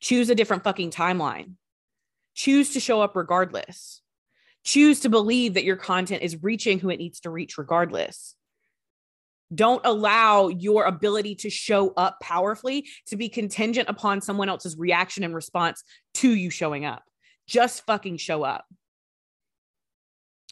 Choose 0.00 0.30
a 0.30 0.34
different 0.34 0.64
fucking 0.64 0.90
timeline. 0.90 1.54
Choose 2.34 2.70
to 2.70 2.80
show 2.80 3.02
up 3.02 3.14
regardless. 3.14 4.00
Choose 4.64 5.00
to 5.00 5.08
believe 5.08 5.54
that 5.54 5.64
your 5.64 5.76
content 5.76 6.22
is 6.22 6.42
reaching 6.42 6.78
who 6.78 6.90
it 6.90 6.98
needs 6.98 7.20
to 7.20 7.30
reach 7.30 7.58
regardless. 7.58 8.34
Don't 9.54 9.84
allow 9.84 10.48
your 10.48 10.84
ability 10.84 11.34
to 11.36 11.50
show 11.50 11.92
up 11.96 12.18
powerfully 12.20 12.86
to 13.06 13.16
be 13.16 13.28
contingent 13.28 13.88
upon 13.88 14.20
someone 14.20 14.48
else's 14.48 14.76
reaction 14.76 15.24
and 15.24 15.34
response 15.34 15.82
to 16.14 16.30
you 16.32 16.50
showing 16.50 16.84
up. 16.84 17.02
Just 17.46 17.84
fucking 17.84 18.18
show 18.18 18.44
up 18.44 18.64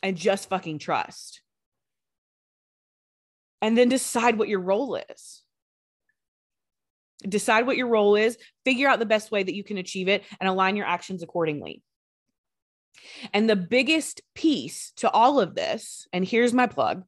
and 0.03 0.17
just 0.17 0.49
fucking 0.49 0.79
trust. 0.79 1.43
And 3.63 3.77
then 3.77 3.89
decide 3.89 4.39
what 4.39 4.49
your 4.49 4.61
role 4.61 4.97
is. 4.97 5.43
Decide 7.29 7.67
what 7.67 7.77
your 7.77 7.89
role 7.89 8.15
is, 8.15 8.39
figure 8.65 8.89
out 8.89 9.01
the 9.01 9.07
best 9.07 9.33
way 9.33 9.43
that 9.43 9.55
you 9.55 9.65
can 9.65 9.77
achieve 9.77 10.07
it, 10.07 10.23
and 10.39 10.49
align 10.49 10.77
your 10.77 10.87
actions 10.87 11.23
accordingly. 11.25 11.83
And 13.33 13.51
the 13.51 13.57
biggest 13.57 14.23
piece 14.37 14.93
to 14.97 15.11
all 15.11 15.41
of 15.41 15.57
this, 15.57 16.07
and 16.13 16.25
here's 16.25 16.53
my 16.53 16.69
plug 16.69 17.03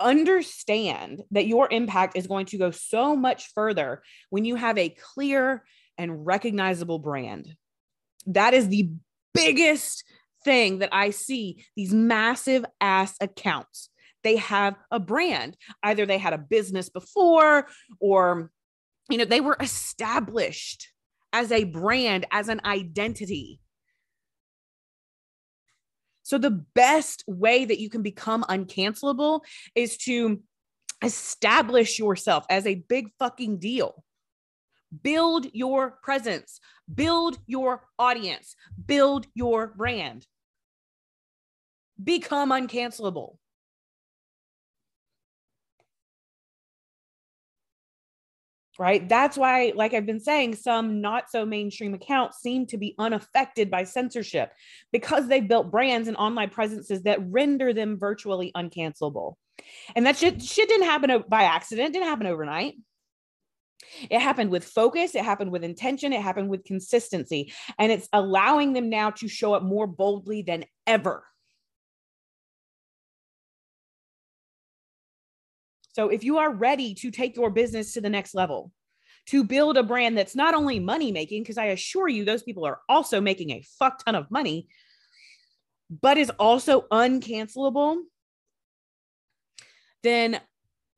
understand 0.00 1.22
that 1.30 1.46
your 1.46 1.68
impact 1.70 2.16
is 2.16 2.26
going 2.26 2.46
to 2.46 2.58
go 2.58 2.70
so 2.70 3.16
much 3.16 3.50
further 3.54 4.02
when 4.30 4.44
you 4.44 4.56
have 4.56 4.78
a 4.78 4.88
clear 4.88 5.64
and 5.98 6.26
recognizable 6.26 6.98
brand. 6.98 7.54
That 8.26 8.54
is 8.54 8.68
the 8.68 8.90
biggest 9.32 10.04
thing 10.44 10.78
that 10.78 10.90
I 10.92 11.10
see 11.10 11.64
these 11.76 11.92
massive 11.92 12.64
ass 12.80 13.14
accounts. 13.20 13.90
They 14.22 14.36
have 14.36 14.76
a 14.90 14.98
brand. 14.98 15.56
Either 15.82 16.06
they 16.06 16.18
had 16.18 16.32
a 16.32 16.38
business 16.38 16.88
before 16.88 17.68
or 18.00 18.50
you 19.10 19.18
know, 19.18 19.24
they 19.24 19.40
were 19.40 19.56
established 19.60 20.88
as 21.32 21.52
a 21.52 21.64
brand, 21.64 22.26
as 22.30 22.48
an 22.48 22.60
identity. 22.64 23.60
So, 26.24 26.38
the 26.38 26.50
best 26.50 27.22
way 27.28 27.64
that 27.64 27.78
you 27.78 27.88
can 27.88 28.02
become 28.02 28.44
uncancelable 28.48 29.42
is 29.74 29.96
to 29.98 30.42
establish 31.02 31.98
yourself 31.98 32.46
as 32.48 32.66
a 32.66 32.76
big 32.76 33.10
fucking 33.18 33.58
deal. 33.58 34.02
Build 35.02 35.46
your 35.52 35.98
presence, 36.02 36.60
build 36.92 37.38
your 37.46 37.82
audience, 37.98 38.56
build 38.86 39.26
your 39.34 39.68
brand. 39.68 40.26
Become 42.02 42.50
uncancelable. 42.50 43.36
Right? 48.78 49.08
That's 49.08 49.36
why, 49.36 49.72
like 49.74 49.94
I've 49.94 50.06
been 50.06 50.20
saying, 50.20 50.56
some 50.56 51.00
not 51.00 51.30
so 51.30 51.46
mainstream 51.46 51.94
accounts 51.94 52.40
seem 52.40 52.66
to 52.66 52.78
be 52.78 52.94
unaffected 52.98 53.70
by 53.70 53.84
censorship 53.84 54.52
because 54.92 55.28
they've 55.28 55.46
built 55.46 55.70
brands 55.70 56.08
and 56.08 56.16
online 56.16 56.50
presences 56.50 57.02
that 57.02 57.20
render 57.22 57.72
them 57.72 57.98
virtually 57.98 58.50
uncancelable. 58.56 59.34
And 59.94 60.06
that 60.06 60.16
shit, 60.16 60.42
shit 60.42 60.68
didn't 60.68 60.86
happen 60.86 61.24
by 61.28 61.44
accident, 61.44 61.90
it 61.90 61.92
didn't 61.92 62.08
happen 62.08 62.26
overnight. 62.26 62.74
It 64.10 64.20
happened 64.20 64.50
with 64.50 64.64
focus, 64.64 65.14
it 65.14 65.24
happened 65.24 65.52
with 65.52 65.62
intention, 65.62 66.12
it 66.12 66.22
happened 66.22 66.48
with 66.48 66.64
consistency, 66.64 67.52
and 67.78 67.92
it's 67.92 68.08
allowing 68.12 68.72
them 68.72 68.88
now 68.88 69.10
to 69.10 69.28
show 69.28 69.54
up 69.54 69.62
more 69.62 69.86
boldly 69.86 70.42
than 70.42 70.64
ever. 70.86 71.24
So 75.94 76.08
if 76.08 76.24
you 76.24 76.38
are 76.38 76.52
ready 76.52 76.92
to 76.96 77.12
take 77.12 77.36
your 77.36 77.50
business 77.50 77.92
to 77.92 78.00
the 78.00 78.10
next 78.10 78.34
level, 78.34 78.72
to 79.26 79.44
build 79.44 79.76
a 79.76 79.82
brand 79.82 80.18
that's 80.18 80.34
not 80.34 80.52
only 80.52 80.80
money 80.80 81.12
making, 81.12 81.42
because 81.42 81.56
I 81.56 81.66
assure 81.66 82.08
you, 82.08 82.24
those 82.24 82.42
people 82.42 82.66
are 82.66 82.80
also 82.88 83.20
making 83.20 83.50
a 83.50 83.64
fuck 83.78 84.04
ton 84.04 84.16
of 84.16 84.28
money, 84.28 84.66
but 86.02 86.18
is 86.18 86.30
also 86.30 86.82
uncancelable, 86.90 87.98
then 90.02 90.40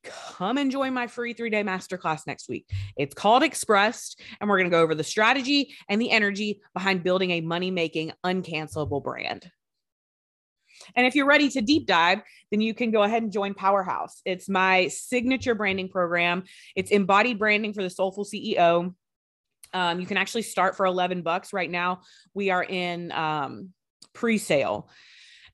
come 0.02 0.56
and 0.56 0.70
join 0.70 0.94
my 0.94 1.08
free 1.08 1.34
three 1.34 1.50
day 1.50 1.62
masterclass 1.62 2.26
next 2.26 2.48
week. 2.48 2.66
It's 2.96 3.14
called 3.14 3.42
Expressed, 3.42 4.22
and 4.40 4.48
we're 4.48 4.56
going 4.56 4.70
to 4.70 4.74
go 4.74 4.82
over 4.82 4.94
the 4.94 5.04
strategy 5.04 5.74
and 5.90 6.00
the 6.00 6.10
energy 6.10 6.62
behind 6.72 7.02
building 7.02 7.32
a 7.32 7.42
money 7.42 7.70
making, 7.70 8.12
uncancelable 8.24 9.04
brand. 9.04 9.50
And 10.94 11.06
if 11.06 11.14
you're 11.14 11.26
ready 11.26 11.48
to 11.50 11.60
deep 11.60 11.86
dive, 11.86 12.20
then 12.50 12.60
you 12.60 12.74
can 12.74 12.90
go 12.90 13.02
ahead 13.02 13.22
and 13.22 13.32
join 13.32 13.54
Powerhouse. 13.54 14.20
It's 14.24 14.48
my 14.48 14.88
signature 14.88 15.54
branding 15.54 15.88
program. 15.88 16.44
It's 16.74 16.90
embodied 16.90 17.38
branding 17.38 17.74
for 17.74 17.82
the 17.82 17.90
soulful 17.90 18.24
CEO. 18.24 18.94
Um, 19.72 20.00
you 20.00 20.06
can 20.06 20.16
actually 20.16 20.42
start 20.42 20.76
for 20.76 20.86
11 20.86 21.22
bucks 21.22 21.52
right 21.52 21.70
now. 21.70 22.02
We 22.34 22.50
are 22.50 22.62
in 22.62 23.10
um, 23.12 23.70
pre-sale 24.12 24.88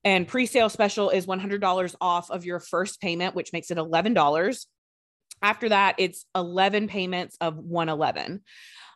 and 0.05 0.27
pre-sale 0.27 0.69
special 0.69 1.11
is 1.11 1.27
$100 1.27 1.95
off 2.01 2.31
of 2.31 2.45
your 2.45 2.61
first 2.61 3.01
payment, 3.01 3.35
which 3.35 3.53
makes 3.53 3.71
it 3.71 3.79
$11. 3.79 4.67
After 5.41 5.69
that, 5.69 5.97
it's 5.99 6.27
11 6.35 6.89
payments 6.89 7.37
of 7.41 7.57
111 7.57 8.43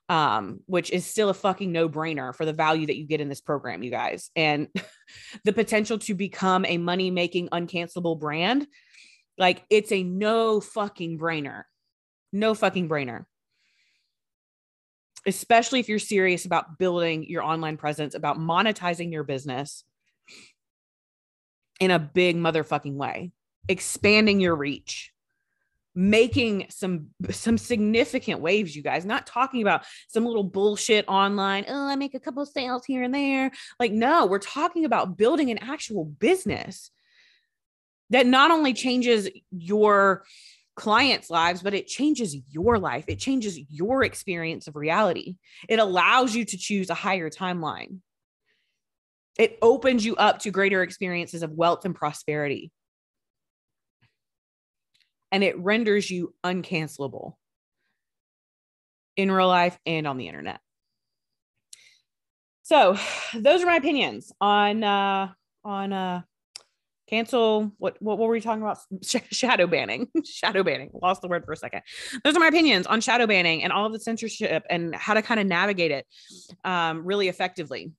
um, 0.09 0.61
which 0.67 0.91
is 0.91 1.05
still 1.05 1.29
a 1.29 1.35
fucking 1.35 1.73
no 1.73 1.89
brainer 1.89 2.35
for 2.35 2.45
the 2.45 2.53
value 2.53 2.87
that 2.87 2.97
you 2.97 3.05
get 3.05 3.21
in 3.21 3.29
this 3.29 3.41
program, 3.41 3.83
you 3.83 3.91
guys. 3.91 4.31
And 4.37 4.69
the 5.45 5.53
potential 5.53 5.99
to 6.01 6.15
become 6.15 6.65
a 6.65 6.79
money 6.79 7.11
making, 7.11 7.49
uncancelable 7.49 8.19
brand, 8.19 8.67
like 9.39 9.65
it's 9.71 9.93
a 9.93 10.03
no 10.03 10.61
fucking 10.61 11.19
brainer. 11.19 11.65
No 12.33 12.55
fucking 12.55 12.89
brainer. 12.89 13.25
Especially 15.27 15.81
if 15.81 15.89
you're 15.89 15.99
serious 15.99 16.45
about 16.45 16.79
building 16.79 17.25
your 17.25 17.43
online 17.43 17.77
presence, 17.77 18.15
about 18.15 18.39
monetizing 18.39 19.11
your 19.11 19.25
business 19.25 19.83
in 21.81 21.91
a 21.91 21.99
big 21.99 22.37
motherfucking 22.37 22.95
way, 22.95 23.33
expanding 23.69 24.41
your 24.41 24.55
reach 24.55 25.13
making 25.97 26.67
some 26.69 27.07
some 27.31 27.57
significant 27.57 28.41
waves 28.41 28.77
you 28.77 28.83
guys 28.83 29.07
not 29.07 29.27
talking 29.27 29.63
about 29.63 29.83
some 30.09 30.27
little 30.27 30.45
bullshit 30.45 31.07
online 31.09 31.65
oh 31.69 31.89
i 31.89 31.97
make 31.97 32.13
a 32.13 32.21
couple 32.21 32.45
sales 32.45 32.85
here 32.85 33.03
and 33.03 33.15
there. 33.15 33.51
Like 33.81 33.93
no 33.93 34.27
we're 34.27 34.39
talking 34.39 34.85
about 34.85 35.17
building 35.17 35.51
an 35.51 35.59
actual 35.59 36.05
business 36.05 36.91
that 38.11 38.27
not 38.27 38.51
only 38.51 38.75
changes 38.75 39.29
your 39.51 40.25
clients 40.77 41.31
lives 41.31 41.63
but 41.63 41.73
it 41.73 41.87
changes 41.87 42.37
your 42.51 42.79
life. 42.79 43.07
It 43.09 43.19
changes 43.19 43.59
your 43.71 44.05
experience 44.05 44.69
of 44.69 44.77
reality. 44.77 45.37
It 45.67 45.79
allows 45.79 46.35
you 46.35 46.45
to 46.45 46.59
choose 46.59 46.91
a 46.91 46.95
higher 46.95 47.31
timeline. 47.31 48.01
It 49.39 49.59
opens 49.63 50.05
you 50.05 50.17
up 50.17 50.41
to 50.41 50.51
greater 50.51 50.83
experiences 50.83 51.43
of 51.43 51.53
wealth 51.53 51.87
and 51.87 51.95
prosperity 51.95 52.71
and 55.33 55.43
it 55.45 55.59
renders 55.59 56.11
you 56.11 56.35
uncancelable 56.45 57.35
in 59.17 59.31
real 59.31 59.49
life 59.49 59.79
and 59.87 60.07
on 60.07 60.19
the 60.19 60.29
internet. 60.29 60.61
So, 62.63 62.97
those 63.35 63.63
are 63.63 63.67
my 63.67 63.77
opinions 63.77 64.33
on 64.41 64.83
uh 64.83 65.29
on 65.65 65.93
uh 65.93 66.23
cancel 67.09 67.73
what 67.79 67.97
what, 68.01 68.19
were 68.19 68.29
we 68.29 68.41
talking 68.41 68.63
about 68.63 68.79
shadow 69.31 69.67
banning 69.67 70.09
shadow 70.25 70.65
banning 70.65 70.91
lost 70.93 71.23
the 71.23 71.29
word 71.29 71.45
for 71.45 71.53
a 71.53 71.57
second 71.57 71.83
those 72.25 72.37
are 72.37 72.41
my 72.41 72.49
opinions 72.49 72.85
on 72.89 73.01
shadow 73.01 73.29
banning 73.29 73.63
and 73.63 73.73
all 73.73 73.87
of 73.87 73.93
the 73.93 74.01
censorship 74.01 74.65
and 74.69 74.93
how 74.95 75.15
to 75.15 75.23
kind 75.23 75.39
of 75.39 75.47
navigate 75.47 75.93
it 75.93 76.05
um, 76.65 77.07
really 77.07 77.29
effectively 77.29 77.93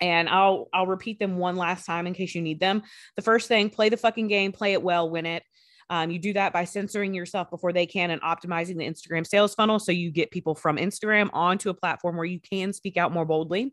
and 0.00 0.28
I'll 0.28 0.68
I'll 0.72 0.86
repeat 0.86 1.18
them 1.18 1.38
one 1.38 1.56
last 1.56 1.86
time 1.86 2.06
in 2.06 2.14
case 2.14 2.34
you 2.34 2.42
need 2.42 2.60
them. 2.60 2.82
The 3.16 3.22
first 3.22 3.48
thing, 3.48 3.70
play 3.70 3.88
the 3.88 3.96
fucking 3.96 4.28
game, 4.28 4.52
play 4.52 4.72
it 4.72 4.82
well, 4.82 5.08
win 5.08 5.26
it. 5.26 5.42
Um, 5.88 6.10
you 6.10 6.18
do 6.18 6.32
that 6.32 6.52
by 6.52 6.64
censoring 6.64 7.14
yourself 7.14 7.48
before 7.50 7.72
they 7.72 7.86
can 7.86 8.10
and 8.10 8.20
optimizing 8.22 8.76
the 8.76 8.86
Instagram 8.86 9.26
sales 9.26 9.54
funnel 9.54 9.78
so 9.78 9.92
you 9.92 10.10
get 10.10 10.30
people 10.30 10.54
from 10.54 10.78
Instagram 10.78 11.30
onto 11.32 11.70
a 11.70 11.74
platform 11.74 12.16
where 12.16 12.24
you 12.24 12.40
can 12.40 12.72
speak 12.72 12.96
out 12.96 13.12
more 13.12 13.24
boldly. 13.24 13.72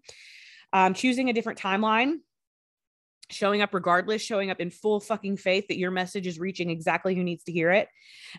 Um, 0.71 0.93
choosing 0.93 1.29
a 1.29 1.33
different 1.33 1.59
timeline, 1.59 2.17
showing 3.29 3.61
up 3.61 3.73
regardless, 3.73 4.21
showing 4.21 4.51
up 4.51 4.59
in 4.59 4.69
full 4.69 4.99
fucking 4.99 5.37
faith 5.37 5.67
that 5.67 5.77
your 5.77 5.91
message 5.91 6.27
is 6.27 6.39
reaching 6.39 6.69
exactly 6.69 7.15
who 7.15 7.23
needs 7.23 7.43
to 7.45 7.51
hear 7.51 7.71
it, 7.71 7.87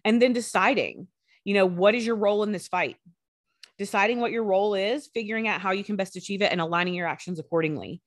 and 0.05 0.21
then 0.21 0.33
deciding, 0.33 1.09
you 1.45 1.55
know, 1.55 1.67
what 1.67 1.95
is 1.95 2.07
your 2.07 2.17
role 2.17 2.43
in 2.43 2.53
this 2.53 2.69
fight? 2.69 2.97
Deciding 3.79 4.21
what 4.21 4.31
your 4.31 4.45
role 4.45 4.75
is, 4.75 5.09
figuring 5.13 5.49
out 5.49 5.61
how 5.61 5.73
you 5.73 5.85
can 5.85 5.97
best 5.97 6.17
achieve 6.17 6.43
it, 6.43 6.53
and 6.53 6.61
aligning 6.61 6.95
your 6.95 7.09
actions 7.09 7.39
accordingly. 7.39 8.03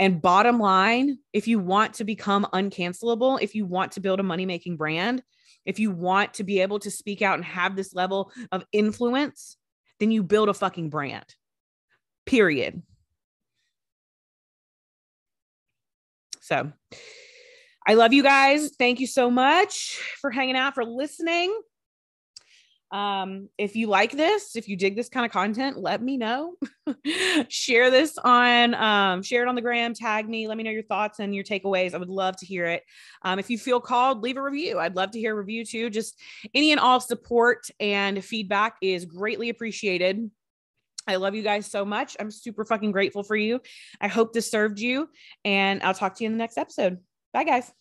And 0.00 0.22
bottom 0.22 0.58
line, 0.58 1.18
if 1.34 1.46
you 1.46 1.58
want 1.58 1.92
to 1.94 2.04
become 2.04 2.46
uncancelable, 2.54 3.40
if 3.42 3.54
you 3.54 3.66
want 3.66 3.92
to 3.92 4.00
build 4.00 4.18
a 4.18 4.22
money 4.22 4.46
making 4.46 4.78
brand, 4.78 5.22
if 5.66 5.78
you 5.78 5.90
want 5.90 6.32
to 6.34 6.42
be 6.42 6.60
able 6.60 6.78
to 6.78 6.90
speak 6.90 7.20
out 7.20 7.34
and 7.34 7.44
have 7.44 7.76
this 7.76 7.94
level 7.94 8.32
of 8.50 8.64
influence, 8.72 9.58
then 9.98 10.10
you 10.10 10.22
build 10.22 10.48
a 10.48 10.54
fucking 10.54 10.88
brand. 10.88 11.26
Period. 12.24 12.82
So 16.40 16.72
I 17.86 17.92
love 17.92 18.14
you 18.14 18.22
guys. 18.22 18.70
Thank 18.78 19.00
you 19.00 19.06
so 19.06 19.30
much 19.30 20.00
for 20.22 20.30
hanging 20.30 20.56
out, 20.56 20.74
for 20.74 20.84
listening. 20.86 21.54
Um, 22.92 23.48
if 23.56 23.76
you 23.76 23.86
like 23.86 24.12
this, 24.12 24.56
if 24.56 24.68
you 24.68 24.76
dig 24.76 24.96
this 24.96 25.08
kind 25.08 25.24
of 25.24 25.30
content, 25.30 25.78
let 25.78 26.02
me 26.02 26.16
know. 26.16 26.54
share 27.48 27.90
this 27.90 28.18
on, 28.18 28.74
um, 28.74 29.22
share 29.22 29.42
it 29.42 29.48
on 29.48 29.54
the 29.54 29.60
gram, 29.60 29.94
tag 29.94 30.28
me, 30.28 30.48
let 30.48 30.56
me 30.56 30.64
know 30.64 30.70
your 30.70 30.82
thoughts 30.82 31.20
and 31.20 31.34
your 31.34 31.44
takeaways. 31.44 31.94
I 31.94 31.98
would 31.98 32.08
love 32.08 32.36
to 32.38 32.46
hear 32.46 32.66
it. 32.66 32.82
Um, 33.22 33.38
if 33.38 33.48
you 33.48 33.58
feel 33.58 33.80
called, 33.80 34.22
leave 34.22 34.36
a 34.36 34.42
review. 34.42 34.78
I'd 34.78 34.96
love 34.96 35.12
to 35.12 35.20
hear 35.20 35.32
a 35.32 35.38
review 35.38 35.64
too. 35.64 35.88
Just 35.88 36.18
any 36.52 36.72
and 36.72 36.80
all 36.80 37.00
support 37.00 37.68
and 37.78 38.24
feedback 38.24 38.76
is 38.82 39.04
greatly 39.04 39.50
appreciated. 39.50 40.30
I 41.06 41.16
love 41.16 41.34
you 41.34 41.42
guys 41.42 41.66
so 41.66 41.84
much. 41.84 42.16
I'm 42.20 42.30
super 42.30 42.64
fucking 42.64 42.92
grateful 42.92 43.22
for 43.22 43.36
you. 43.36 43.60
I 44.00 44.08
hope 44.08 44.32
this 44.32 44.50
served 44.50 44.78
you, 44.78 45.08
and 45.44 45.82
I'll 45.82 45.94
talk 45.94 46.16
to 46.16 46.24
you 46.24 46.26
in 46.26 46.32
the 46.32 46.38
next 46.38 46.58
episode. 46.58 46.98
Bye, 47.32 47.44
guys. 47.44 47.79